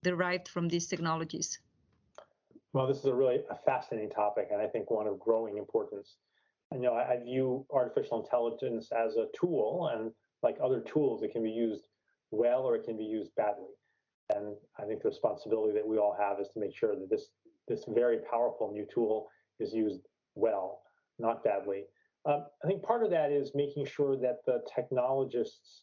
derived 0.02 0.48
from 0.48 0.68
these 0.68 0.88
technologies? 0.88 1.58
Well, 2.74 2.88
this 2.88 2.98
is 2.98 3.04
a 3.04 3.14
really 3.14 3.38
a 3.50 3.54
fascinating 3.64 4.10
topic, 4.10 4.48
and 4.50 4.60
I 4.60 4.66
think 4.66 4.90
one 4.90 5.06
of 5.06 5.20
growing 5.20 5.58
importance. 5.58 6.16
And, 6.72 6.82
you 6.82 6.88
know, 6.88 6.96
I, 6.96 7.12
I 7.12 7.22
view 7.22 7.64
artificial 7.72 8.20
intelligence 8.20 8.90
as 8.90 9.14
a 9.14 9.26
tool, 9.32 9.90
and 9.94 10.10
like 10.42 10.56
other 10.62 10.80
tools, 10.80 11.22
it 11.22 11.30
can 11.30 11.44
be 11.44 11.52
used 11.52 11.86
well 12.32 12.62
or 12.62 12.74
it 12.74 12.84
can 12.84 12.96
be 12.96 13.04
used 13.04 13.32
badly. 13.36 13.70
And 14.34 14.56
I 14.76 14.86
think 14.86 15.02
the 15.02 15.08
responsibility 15.08 15.72
that 15.74 15.86
we 15.86 15.98
all 15.98 16.16
have 16.18 16.40
is 16.40 16.48
to 16.48 16.60
make 16.60 16.76
sure 16.76 16.96
that 16.96 17.08
this 17.08 17.28
this 17.68 17.84
very 17.88 18.18
powerful 18.30 18.72
new 18.72 18.86
tool 18.92 19.28
is 19.60 19.72
used 19.72 20.00
well, 20.34 20.82
not 21.18 21.44
badly. 21.44 21.84
Um, 22.26 22.46
I 22.62 22.66
think 22.66 22.82
part 22.82 23.04
of 23.04 23.10
that 23.10 23.30
is 23.30 23.52
making 23.54 23.86
sure 23.86 24.16
that 24.16 24.38
the 24.46 24.62
technologists 24.74 25.82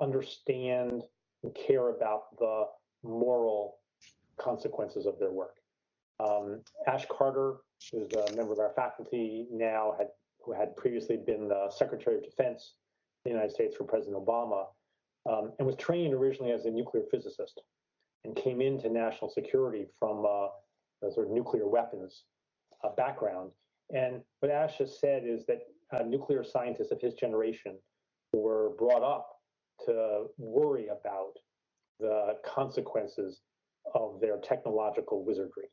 understand 0.00 1.02
and 1.42 1.54
care 1.54 1.90
about 1.90 2.22
the 2.38 2.64
moral 3.04 3.76
consequences 4.38 5.06
of 5.06 5.18
their 5.18 5.30
work. 5.30 5.61
Um, 6.22 6.60
Ash 6.86 7.06
Carter, 7.10 7.56
who's 7.90 8.12
a 8.12 8.36
member 8.36 8.52
of 8.52 8.58
our 8.58 8.72
faculty 8.76 9.46
now, 9.50 9.94
had 9.98 10.08
who 10.44 10.52
had 10.52 10.76
previously 10.76 11.16
been 11.16 11.48
the 11.48 11.70
Secretary 11.70 12.16
of 12.16 12.24
Defense 12.24 12.74
in 13.24 13.30
the 13.30 13.36
United 13.36 13.54
States 13.54 13.76
for 13.76 13.84
President 13.84 14.16
Obama, 14.16 14.66
um, 15.30 15.52
and 15.58 15.66
was 15.66 15.76
trained 15.76 16.14
originally 16.14 16.52
as 16.52 16.64
a 16.64 16.70
nuclear 16.70 17.04
physicist 17.10 17.60
and 18.24 18.34
came 18.36 18.60
into 18.60 18.88
national 18.88 19.30
security 19.30 19.86
from 19.98 20.24
uh, 20.24 20.48
a 21.06 21.12
sort 21.12 21.26
of 21.26 21.32
nuclear 21.32 21.68
weapons 21.68 22.24
uh, 22.84 22.88
background. 22.96 23.50
And 23.94 24.20
what 24.40 24.50
Ash 24.50 24.78
has 24.78 24.98
said 24.98 25.22
is 25.24 25.44
that 25.46 25.60
uh, 25.92 26.02
nuclear 26.02 26.42
scientists 26.42 26.90
of 26.90 27.00
his 27.00 27.14
generation 27.14 27.78
were 28.32 28.70
brought 28.78 29.02
up 29.02 29.28
to 29.86 30.26
worry 30.38 30.88
about 30.88 31.34
the 32.00 32.36
consequences 32.44 33.40
of 33.94 34.20
their 34.20 34.38
technological 34.38 35.24
wizardry. 35.24 35.68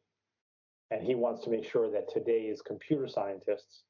And 0.91 1.03
he 1.03 1.15
wants 1.15 1.43
to 1.43 1.49
make 1.49 1.69
sure 1.69 1.91
that 1.91 2.11
today's 2.11 2.61
computer 2.61 3.07
scientists 3.07 3.83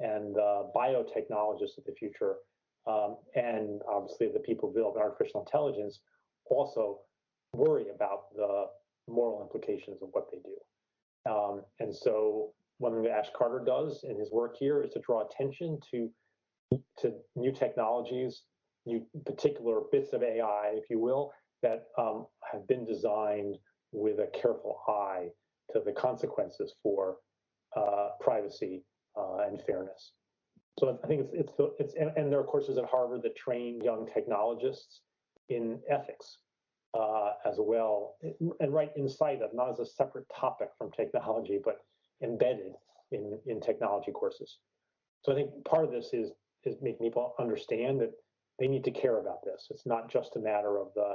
and 0.00 0.36
uh, 0.36 0.64
biotechnologists 0.74 1.78
of 1.78 1.84
the 1.86 1.94
future, 1.98 2.36
um, 2.86 3.16
and 3.34 3.80
obviously 3.90 4.28
the 4.32 4.40
people 4.40 4.70
building 4.72 5.00
artificial 5.00 5.40
intelligence, 5.40 6.00
also 6.46 6.98
worry 7.54 7.86
about 7.94 8.34
the 8.34 8.66
moral 9.08 9.42
implications 9.42 10.02
of 10.02 10.08
what 10.12 10.26
they 10.30 10.38
do. 10.38 11.30
Um, 11.30 11.62
and 11.80 11.94
so 11.94 12.52
one 12.78 12.92
thing 12.92 13.02
that 13.04 13.12
Ash 13.12 13.30
Carter 13.36 13.62
does 13.64 14.04
in 14.04 14.18
his 14.18 14.30
work 14.32 14.56
here 14.58 14.82
is 14.82 14.90
to 14.92 15.00
draw 15.00 15.26
attention 15.26 15.78
to 15.90 16.10
to 16.98 17.12
new 17.36 17.52
technologies, 17.52 18.42
new 18.86 19.04
particular 19.26 19.82
bits 19.92 20.14
of 20.14 20.22
AI, 20.22 20.72
if 20.74 20.88
you 20.88 20.98
will, 20.98 21.32
that 21.62 21.84
um, 21.98 22.26
have 22.50 22.66
been 22.66 22.86
designed 22.86 23.56
with 23.92 24.18
a 24.20 24.26
careful 24.28 24.80
eye 24.88 25.28
to 25.72 25.80
the 25.84 25.92
consequences 25.92 26.74
for 26.82 27.16
uh, 27.76 28.10
privacy 28.20 28.84
uh, 29.16 29.38
and 29.46 29.60
fairness. 29.62 30.12
So 30.78 30.98
I 31.02 31.06
think 31.06 31.28
it's 31.32 31.34
it's 31.34 31.52
it's 31.78 31.94
and, 31.94 32.10
and 32.16 32.32
there 32.32 32.40
are 32.40 32.44
courses 32.44 32.78
at 32.78 32.84
Harvard 32.84 33.22
that 33.22 33.36
train 33.36 33.80
young 33.82 34.06
technologists 34.06 35.02
in 35.48 35.80
ethics 35.90 36.38
uh, 36.98 37.32
as 37.44 37.56
well, 37.58 38.16
and 38.60 38.72
right 38.72 38.90
inside 38.96 39.42
of, 39.42 39.52
not 39.54 39.70
as 39.70 39.78
a 39.80 39.86
separate 39.86 40.26
topic 40.34 40.68
from 40.78 40.90
technology, 40.90 41.58
but 41.62 41.84
embedded 42.22 42.72
in, 43.10 43.38
in 43.46 43.60
technology 43.60 44.12
courses. 44.12 44.58
So 45.22 45.32
I 45.32 45.34
think 45.34 45.50
part 45.64 45.84
of 45.84 45.90
this 45.90 46.10
is 46.12 46.32
is 46.64 46.76
making 46.80 47.04
people 47.04 47.34
understand 47.38 48.00
that 48.00 48.12
they 48.58 48.68
need 48.68 48.84
to 48.84 48.90
care 48.90 49.18
about 49.18 49.44
this. 49.44 49.66
It's 49.70 49.86
not 49.86 50.10
just 50.10 50.36
a 50.36 50.38
matter 50.38 50.78
of 50.78 50.88
the 50.94 51.14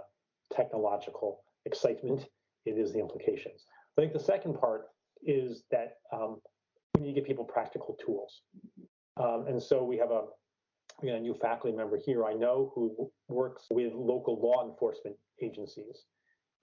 technological 0.54 1.42
excitement; 1.66 2.28
it 2.66 2.78
is 2.78 2.94
the 2.94 3.00
implications. 3.00 3.66
I 3.98 4.02
think 4.02 4.14
the 4.14 4.20
second 4.20 4.60
part 4.60 4.88
is 5.24 5.64
that 5.72 5.96
um, 6.14 6.40
we 6.96 7.02
need 7.04 7.14
to 7.14 7.22
give 7.22 7.28
people 7.28 7.46
practical 7.46 7.98
tools, 8.04 8.42
um, 9.18 9.46
and 9.48 9.62
so 9.62 9.84
we 9.84 9.98
have 9.98 10.12
a 10.12 10.26
we 11.02 11.10
a 11.10 11.20
new 11.20 11.36
faculty 11.36 11.76
member 11.76 11.98
here 11.98 12.26
I 12.26 12.34
know 12.34 12.72
who 12.74 13.12
works 13.28 13.66
with 13.70 13.94
local 13.94 14.40
law 14.40 14.68
enforcement 14.68 15.16
agencies. 15.42 16.06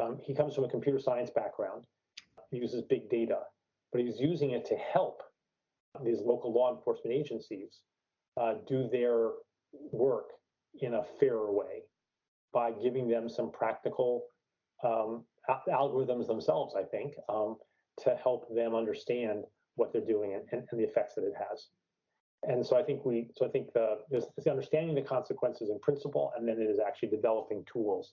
Um, 0.01 0.18
he 0.23 0.35
comes 0.35 0.55
from 0.55 0.64
a 0.64 0.68
computer 0.68 0.99
science 0.99 1.31
background, 1.31 1.85
he 2.51 2.59
uses 2.59 2.83
big 2.83 3.09
data, 3.11 3.40
but 3.92 4.01
he's 4.01 4.18
using 4.18 4.51
it 4.51 4.64
to 4.66 4.77
help 4.77 5.23
these 6.05 6.20
local 6.20 6.53
law 6.53 6.75
enforcement 6.75 7.14
agencies 7.14 7.81
uh, 8.40 8.55
do 8.66 8.88
their 8.90 9.31
work 9.92 10.31
in 10.81 10.94
a 10.94 11.05
fairer 11.20 11.53
way 11.53 11.83
by 12.53 12.73
giving 12.83 13.09
them 13.09 13.29
some 13.29 13.51
practical 13.53 14.25
um, 14.85 15.25
algorithms 15.48 16.26
themselves, 16.26 16.74
I 16.76 16.83
think, 16.83 17.14
um, 17.28 17.57
to 18.02 18.16
help 18.22 18.54
them 18.54 18.74
understand 18.74 19.44
what 19.76 19.92
they're 19.92 20.04
doing 20.04 20.35
and, 20.35 20.42
and, 20.52 20.78
the 20.78 20.85
effects 20.85 21.14
that 21.14 21.24
it 21.24 21.35
has. 21.37 21.66
And 22.46 22.64
so 22.64 22.76
I 22.76 22.83
think 22.83 23.04
we, 23.04 23.28
so 23.37 23.46
I 23.46 23.48
think 23.48 23.72
the, 23.72 23.98
understanding 24.48 24.94
the 24.94 25.02
consequences 25.02 25.70
in 25.70 25.78
principle, 25.80 26.33
and 26.37 26.46
then 26.46 26.61
it 26.61 26.70
is 26.70 26.78
actually 26.78 27.09
developing 27.09 27.64
tools 27.70 28.12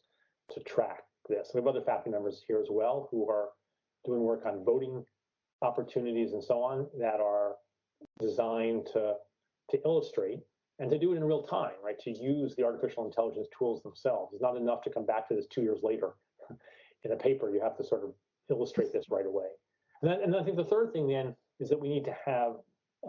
to 0.51 0.59
track 0.61 1.03
this. 1.29 1.51
We 1.53 1.59
have 1.59 1.67
other 1.67 1.81
faculty 1.81 2.11
members 2.11 2.43
here 2.47 2.59
as 2.59 2.67
well 2.69 3.07
who 3.11 3.29
are 3.29 3.49
doing 4.05 4.21
work 4.21 4.45
on 4.45 4.63
voting 4.63 5.03
opportunities 5.61 6.33
and 6.33 6.43
so 6.43 6.63
on 6.63 6.87
that 6.99 7.19
are 7.19 7.55
designed 8.19 8.87
to 8.93 9.13
to 9.69 9.79
illustrate 9.85 10.39
and 10.79 10.89
to 10.89 10.97
do 10.97 11.13
it 11.13 11.17
in 11.17 11.23
real 11.23 11.43
time, 11.43 11.73
right? 11.83 11.97
To 11.99 12.11
use 12.11 12.55
the 12.55 12.63
artificial 12.63 13.05
intelligence 13.05 13.47
tools 13.57 13.83
themselves. 13.83 14.33
It's 14.33 14.41
not 14.41 14.57
enough 14.57 14.81
to 14.83 14.89
come 14.89 15.05
back 15.05 15.27
to 15.29 15.35
this 15.35 15.45
two 15.47 15.61
years 15.61 15.79
later 15.83 16.15
in 17.03 17.11
a 17.11 17.15
paper. 17.15 17.53
You 17.53 17.61
have 17.61 17.77
to 17.77 17.83
sort 17.83 18.03
of 18.03 18.11
illustrate 18.49 18.93
this 18.93 19.05
right 19.09 19.25
away. 19.25 19.47
And, 20.01 20.11
then, 20.11 20.21
and 20.23 20.35
I 20.35 20.43
think 20.43 20.57
the 20.57 20.65
third 20.65 20.93
thing 20.93 21.07
then 21.07 21.35
is 21.59 21.69
that 21.69 21.79
we 21.79 21.89
need 21.89 22.05
to 22.05 22.15
have 22.25 22.53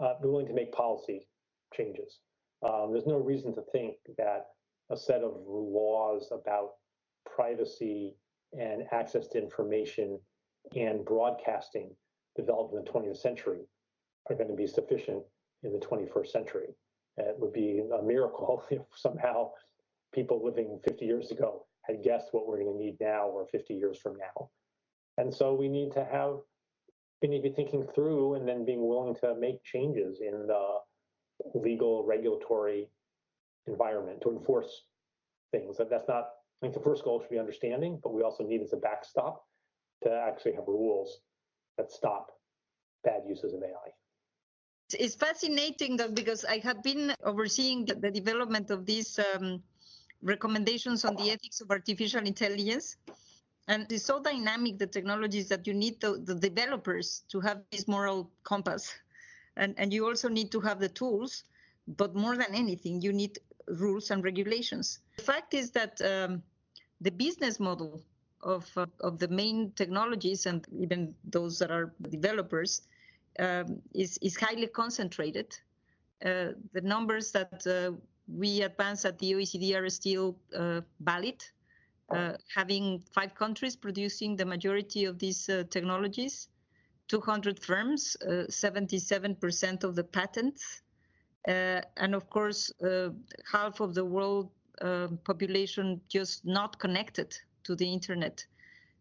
uh, 0.01 0.13
be 0.21 0.27
willing 0.27 0.47
to 0.47 0.53
make 0.53 0.71
policy 0.71 1.27
changes. 1.73 2.19
Um, 2.63 2.89
there's 2.91 3.07
no 3.07 3.17
reason 3.17 3.53
to 3.55 3.61
think 3.71 3.95
that 4.17 4.47
a 4.89 4.97
set 4.97 5.21
of 5.21 5.33
laws 5.45 6.31
about 6.31 6.71
privacy 7.35 8.15
and 8.57 8.83
access 8.91 9.27
to 9.27 9.37
information 9.37 10.19
and 10.75 11.03
broadcasting 11.05 11.91
developed 12.35 12.73
in 12.73 12.83
the 12.83 12.89
20th 12.89 13.17
century 13.17 13.61
are 14.29 14.35
going 14.35 14.49
to 14.49 14.55
be 14.55 14.67
sufficient 14.67 15.21
in 15.63 15.73
the 15.73 15.79
21st 15.79 16.27
century. 16.27 16.67
It 17.17 17.35
would 17.37 17.53
be 17.53 17.81
a 17.99 18.01
miracle 18.01 18.63
if 18.71 18.81
somehow 18.95 19.51
people 20.13 20.43
living 20.43 20.79
50 20.83 21.05
years 21.05 21.31
ago 21.31 21.65
had 21.83 22.03
guessed 22.03 22.29
what 22.31 22.47
we're 22.47 22.63
going 22.63 22.77
to 22.77 22.83
need 22.83 22.97
now 22.99 23.27
or 23.27 23.45
50 23.47 23.73
years 23.73 23.97
from 23.97 24.17
now. 24.17 24.49
And 25.17 25.33
so 25.33 25.53
we 25.53 25.67
need 25.67 25.91
to 25.93 26.03
have, 26.03 26.37
we 27.21 27.27
need 27.27 27.43
to 27.43 27.49
be 27.49 27.55
thinking 27.55 27.85
through 27.93 28.35
and 28.35 28.47
then 28.47 28.65
being 28.65 28.87
willing 28.87 29.15
to 29.15 29.35
make 29.35 29.63
changes 29.63 30.19
in 30.21 30.47
the 30.47 30.77
legal 31.55 32.05
regulatory 32.05 32.89
environment 33.67 34.21
to 34.21 34.31
enforce 34.31 34.83
things. 35.51 35.79
And 35.79 35.89
that's 35.89 36.07
not, 36.07 36.23
I 36.23 36.65
think 36.65 36.73
the 36.73 36.79
first 36.79 37.03
goal 37.03 37.21
should 37.21 37.29
be 37.29 37.39
understanding, 37.39 37.99
but 38.01 38.13
we 38.13 38.23
also 38.23 38.43
need 38.43 38.61
as 38.61 38.73
a 38.73 38.77
backstop 38.77 39.43
to 40.03 40.11
actually 40.11 40.53
have 40.53 40.67
rules 40.67 41.19
that 41.77 41.91
stop 41.91 42.31
bad 43.03 43.21
uses 43.27 43.53
of 43.53 43.61
AI. 43.61 43.91
It's 44.93 45.15
fascinating 45.15 45.97
though 45.97 46.11
because 46.11 46.45
I 46.45 46.59
have 46.59 46.83
been 46.83 47.15
overseeing 47.23 47.85
the, 47.85 48.11
development 48.11 48.69
of 48.69 48.85
these 48.85 49.19
um, 49.19 49.63
recommendations 50.23 51.05
on 51.05 51.15
the 51.15 51.29
ethics 51.29 51.61
of 51.61 51.69
artificial 51.69 52.25
intelligence. 52.25 52.97
And 53.67 53.89
it's 53.91 54.05
so 54.05 54.21
dynamic, 54.21 54.77
the 54.77 54.87
technologies, 54.87 55.47
that 55.49 55.67
you 55.67 55.73
need 55.73 56.01
the, 56.01 56.21
the 56.23 56.35
developers 56.35 57.23
to 57.29 57.39
have 57.41 57.61
this 57.71 57.87
moral 57.87 58.29
compass. 58.43 58.93
And, 59.55 59.75
and 59.77 59.93
you 59.93 60.05
also 60.05 60.27
need 60.27 60.51
to 60.51 60.59
have 60.61 60.79
the 60.79 60.89
tools, 60.89 61.43
but 61.87 62.15
more 62.15 62.35
than 62.35 62.53
anything, 62.53 63.01
you 63.01 63.13
need 63.13 63.39
rules 63.67 64.11
and 64.11 64.23
regulations. 64.23 64.99
The 65.17 65.23
fact 65.23 65.53
is 65.53 65.71
that 65.71 66.01
um, 66.01 66.41
the 66.99 67.11
business 67.11 67.59
model 67.59 68.01
of, 68.41 68.69
uh, 68.75 68.87
of 68.99 69.19
the 69.19 69.27
main 69.27 69.71
technologies 69.75 70.45
and 70.45 70.65
even 70.77 71.13
those 71.23 71.59
that 71.59 71.71
are 71.71 71.93
developers 72.09 72.81
um, 73.39 73.81
is, 73.93 74.17
is 74.21 74.35
highly 74.35 74.67
concentrated. 74.67 75.57
Uh, 76.25 76.53
the 76.73 76.81
numbers 76.81 77.31
that 77.31 77.65
uh, 77.67 77.91
we 78.27 78.61
advance 78.61 79.05
at 79.05 79.19
the 79.19 79.33
OECD 79.33 79.75
are 79.75 79.89
still 79.89 80.37
uh, 80.55 80.81
valid, 81.01 81.43
uh, 82.09 82.33
having 82.53 83.03
five 83.13 83.35
countries 83.35 83.75
producing 83.75 84.35
the 84.35 84.45
majority 84.45 85.05
of 85.05 85.19
these 85.19 85.49
uh, 85.49 85.63
technologies, 85.69 86.49
200 87.07 87.59
firms, 87.59 88.15
77% 88.23 89.83
uh, 89.83 89.87
of 89.87 89.95
the 89.95 90.03
patents, 90.03 90.81
and 91.45 92.15
of 92.15 92.29
course, 92.29 92.71
half 93.51 93.79
of 93.81 93.93
the 93.93 94.05
world 94.05 94.49
um, 94.81 95.19
population 95.23 96.01
just 96.09 96.45
not 96.45 96.79
connected 96.79 97.37
to 97.63 97.75
the 97.75 97.91
internet. 97.91 98.45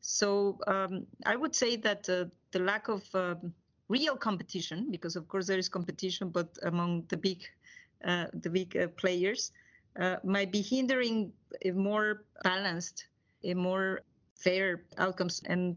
So 0.00 0.58
um, 0.66 1.06
I 1.24 1.36
would 1.36 1.54
say 1.54 1.76
that 1.76 2.04
the 2.04 2.58
lack 2.58 2.88
of 2.88 3.02
um, 3.14 3.54
real 3.88 4.16
competition, 4.16 4.88
because 4.90 5.16
of 5.16 5.28
course 5.28 5.46
there 5.46 5.58
is 5.58 5.68
competition, 5.68 6.30
but 6.30 6.48
among 6.62 7.04
the 7.08 7.16
big, 7.16 7.42
uh, 7.42 7.61
the 8.04 8.50
big 8.50 8.76
uh, 8.76 8.88
players, 8.96 9.52
uh, 9.98 10.16
might 10.24 10.50
be 10.50 10.62
hindering 10.62 11.32
a 11.64 11.70
more 11.70 12.24
balanced, 12.42 13.06
a 13.44 13.54
more 13.54 14.02
fair 14.36 14.84
outcomes. 14.98 15.42
And 15.46 15.76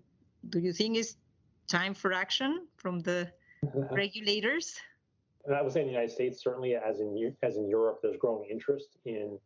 do 0.50 0.60
you 0.60 0.74
think 0.74 0.98
it's 0.98 1.18
time 1.68 1.94
for 1.94 2.14
action 2.14 2.68
from 2.78 3.00
the 3.02 3.32
regulators? 3.92 4.76
And 5.46 5.56
I 5.56 5.62
would 5.62 5.72
say 5.72 5.82
in 5.82 5.88
the 5.88 5.94
United 5.94 6.12
States, 6.12 6.42
certainly 6.42 6.76
as 6.76 7.00
in 7.00 7.36
as 7.44 7.58
in 7.58 7.68
Europe, 7.70 8.00
there's 8.02 8.18
growing 8.18 8.50
interest 8.50 8.98
in 9.06 9.38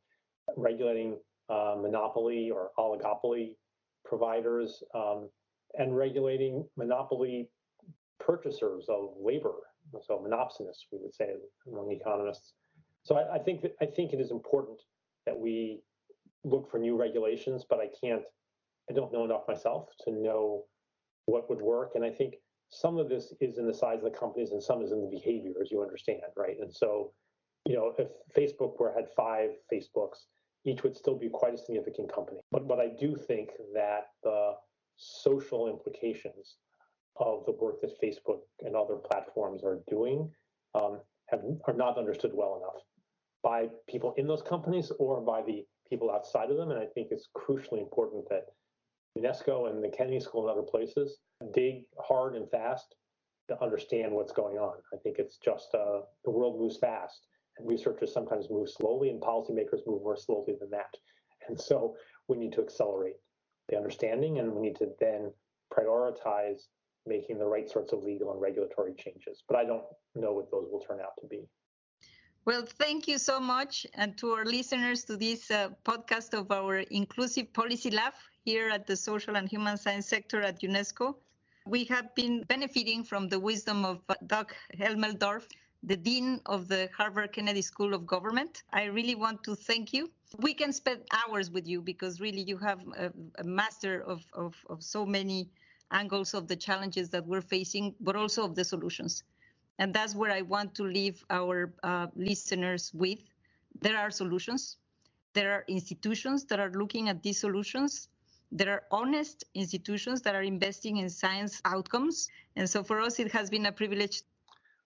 regulating 0.56 1.18
uh, 1.50 1.76
monopoly 1.80 2.52
or 2.52 2.72
oligopoly 2.78 3.56
providers 4.06 4.84
um, 4.94 5.30
and 5.78 5.96
regulating 5.96 6.66
monopoly 6.78 7.50
purchasers 8.20 8.86
of 8.90 9.14
labor, 9.20 9.56
so 10.06 10.20
monopsonists, 10.20 10.86
we 10.92 11.00
would 11.00 11.14
say 11.14 11.34
among 11.68 11.92
economists. 11.92 12.54
So 13.10 13.18
I, 13.18 13.38
I 13.38 13.40
think 13.40 13.64
that, 13.64 13.76
I 13.82 13.88
think 13.88 14.14
it 14.14 14.22
is 14.22 14.30
important 14.30 14.78
that 15.26 15.38
we 15.38 15.82
look 16.44 16.70
for 16.70 16.78
new 16.78 16.96
regulations, 16.96 17.66
but 17.68 17.80
I 17.80 17.88
can't, 18.00 18.22
I 18.88 18.94
don't 18.94 19.12
know 19.12 19.26
enough 19.26 19.48
myself 19.48 19.88
to 20.06 20.12
know 20.12 20.66
what 21.26 21.50
would 21.50 21.60
work. 21.60 21.94
And 21.96 22.06
I 22.06 22.12
think 22.12 22.36
some 22.70 23.00
of 23.00 23.10
this 23.10 23.34
is 23.42 23.58
in 23.58 23.66
the 23.66 23.74
size 23.74 23.98
of 23.98 24.04
the 24.04 24.18
companies 24.18 24.52
and 24.52 24.62
some 24.62 24.84
is 24.84 24.92
in 24.92 25.02
the 25.02 25.10
behavior, 25.10 25.54
as 25.60 25.72
you 25.72 25.82
understand, 25.82 26.22
right? 26.38 26.58
And 26.62 26.72
so, 26.72 27.12
you 27.66 27.76
know, 27.76 27.96
if 27.98 28.10
Facebook 28.38 28.80
were 28.80 28.94
had 28.94 29.08
five 29.18 29.50
Facebooks, 29.74 30.26
each 30.64 30.84
would 30.84 30.96
still 30.96 31.18
be 31.18 31.30
quite 31.30 31.56
a 31.56 31.58
significant 31.58 32.14
company. 32.14 32.42
But 32.52 32.68
but 32.68 32.80
I 32.80 32.90
do 33.00 33.16
think 33.16 33.50
that 33.74 34.10
the 34.22 34.52
social 34.98 35.68
implications 35.68 36.58
of 37.16 37.44
the 37.48 37.54
work 37.54 37.82
that 37.82 38.00
Facebook 38.04 38.42
and 38.62 38.76
other 38.76 38.98
platforms 38.98 39.64
are 39.64 39.80
doing 39.90 40.30
um, 40.76 41.00
have 41.30 41.42
are 41.66 41.74
not 41.74 41.98
understood 41.98 42.32
well 42.36 42.58
enough 42.58 42.84
by 43.44 43.68
people 43.88 44.14
in 44.18 44.28
those 44.28 44.42
companies 44.42 44.92
or 45.00 45.22
by 45.22 45.42
the 45.42 45.66
people 45.90 46.12
outside 46.12 46.52
of 46.52 46.58
them. 46.58 46.72
And 46.72 46.80
I 46.80 46.86
think 46.86 47.08
it's 47.12 47.30
crucially 47.36 47.80
important 47.80 48.28
that 48.30 48.46
UNESCO 49.18 49.70
and 49.70 49.84
the 49.84 49.90
Kennedy 49.90 50.20
School 50.20 50.48
and 50.48 50.52
other 50.52 50.68
places 50.68 51.20
dig 51.54 51.84
hard 52.00 52.36
and 52.36 52.50
fast 52.50 52.96
to 53.48 53.62
understand 53.64 54.12
what's 54.12 54.32
going 54.32 54.58
on. 54.58 54.76
I 54.94 54.98
think 54.98 55.18
it's 55.18 55.38
just 55.38 55.74
uh, 55.74 56.02
the 56.24 56.32
world 56.32 56.60
moves 56.60 56.78
fast, 56.78 57.28
and 57.58 57.68
researchers 57.68 58.14
sometimes 58.14 58.50
move 58.50 58.70
slowly, 58.70 59.10
and 59.10 59.22
policymakers 59.22 59.86
move 59.88 60.04
more 60.04 60.18
slowly 60.18 60.56
than 60.60 60.70
that. 60.70 60.94
And 61.48 61.60
so 61.60 61.96
we 62.28 62.38
need 62.38 62.54
to 62.54 62.62
accelerate 62.62 63.16
the 63.68 63.78
understanding, 63.78 64.40
and 64.40 64.54
we 64.54 64.62
need 64.62 64.76
to 64.78 64.90
then 65.00 65.32
prioritize 65.74 66.62
making 67.06 67.40
the 67.40 67.46
right 67.46 67.70
sorts 67.70 67.92
of 67.92 68.04
legal 68.04 68.32
and 68.32 68.42
regulatory 68.42 68.94
changes. 68.98 69.44
But 69.48 69.58
I 69.58 69.66
don't 69.66 69.84
know 70.16 70.34
what 70.34 70.52
those 70.52 70.68
will 70.72 70.82
turn 70.82 71.00
out 71.00 71.14
to 71.22 71.28
be. 71.28 71.48
Well, 72.50 72.66
thank 72.66 73.08
you 73.08 73.20
so 73.20 73.40
much. 73.40 73.86
And 73.94 74.18
to 74.18 74.32
our 74.32 74.44
listeners 74.44 75.04
to 75.04 75.16
this 75.16 75.52
uh, 75.52 75.70
podcast 75.86 76.34
of 76.34 76.50
our 76.52 76.80
Inclusive 76.90 77.54
Policy 77.54 77.92
Lab 77.92 78.14
here 78.44 78.72
at 78.72 78.88
the 78.88 78.96
Social 78.96 79.36
and 79.36 79.48
Human 79.48 79.78
Science 79.78 80.08
sector 80.08 80.42
at 80.42 80.60
UNESCO. 80.62 81.14
We 81.68 81.84
have 81.94 82.16
been 82.16 82.42
benefiting 82.50 83.04
from 83.04 83.30
the 83.30 83.40
wisdom 83.40 83.86
of 83.86 84.02
uh, 84.10 84.16
Doug 84.26 84.52
Elmendorf, 84.80 85.44
the 85.84 85.96
Dean 85.96 86.42
of 86.48 86.68
the 86.68 86.90
Harvard 86.98 87.34
Kennedy 87.34 87.62
School 87.62 87.94
of 87.94 88.08
Government. 88.08 88.64
I 88.74 88.86
really 88.86 89.14
want 89.14 89.44
to 89.44 89.54
thank 89.54 89.94
you 89.94 90.10
We 90.40 90.56
can 90.56 90.74
spend 90.74 91.02
hours 91.12 91.52
with 91.52 91.68
you 91.68 91.84
because 91.84 92.20
really 92.20 92.42
you 92.42 92.58
have 92.58 92.80
a, 92.98 93.12
a 93.38 93.44
master 93.44 94.02
of, 94.02 94.26
of, 94.34 94.56
of 94.72 94.82
so 94.82 95.06
many 95.06 95.52
angles 95.92 96.34
of 96.34 96.48
the 96.48 96.56
challenges 96.56 97.12
that 97.12 97.28
we're 97.28 97.42
facing, 97.42 97.94
but 98.00 98.16
also 98.16 98.44
of 98.44 98.56
the 98.56 98.64
solutions. 98.64 99.24
And 99.80 99.94
that's 99.94 100.14
where 100.14 100.32
I 100.32 100.42
want 100.42 100.76
to 100.76 100.84
leave 100.84 101.24
our 101.30 101.74
uh, 101.84 102.08
listeners 102.16 102.92
with. 102.94 103.20
There 103.82 103.98
are 103.98 104.12
solutions. 104.12 104.78
There 105.34 105.54
are 105.54 105.64
institutions 105.68 106.44
that 106.46 106.60
are 106.60 106.72
looking 106.72 107.08
at 107.08 107.24
these 107.24 107.40
solutions. 107.40 108.10
There 108.52 108.72
are 108.74 108.84
honest 108.92 109.46
institutions 109.54 110.22
that 110.24 110.36
are 110.36 110.42
investing 110.42 110.98
in 110.98 111.10
science 111.10 111.62
outcomes. 111.66 112.30
And 112.58 112.70
so 112.70 112.84
for 112.84 113.00
us, 113.00 113.20
it 113.20 113.32
has 113.32 113.50
been 113.50 113.68
a 113.68 113.72
privilege. 113.72 114.24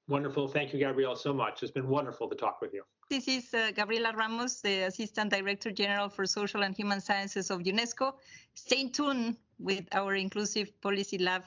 Wonderful. 0.08 0.48
Thank 0.48 0.74
you, 0.74 0.80
Gabriela, 0.80 1.18
so 1.18 1.34
much. 1.34 1.64
It's 1.64 1.72
been 1.72 1.88
wonderful 1.88 2.30
to 2.30 2.36
talk 2.36 2.62
with 2.62 2.74
you. 2.74 2.84
This 3.10 3.28
is 3.28 3.54
uh, 3.54 3.72
Gabriela 3.74 4.12
Ramos, 4.16 4.62
the 4.62 4.82
Assistant 4.82 5.32
Director 5.32 5.72
General 5.72 6.10
for 6.10 6.26
Social 6.26 6.64
and 6.64 6.76
Human 6.76 7.00
Sciences 7.00 7.50
of 7.50 7.62
UNESCO. 7.62 8.14
Stay 8.54 8.90
tuned 8.90 9.38
with 9.60 9.86
our 9.94 10.16
Inclusive 10.16 10.80
Policy 10.82 11.18
Lab. 11.18 11.44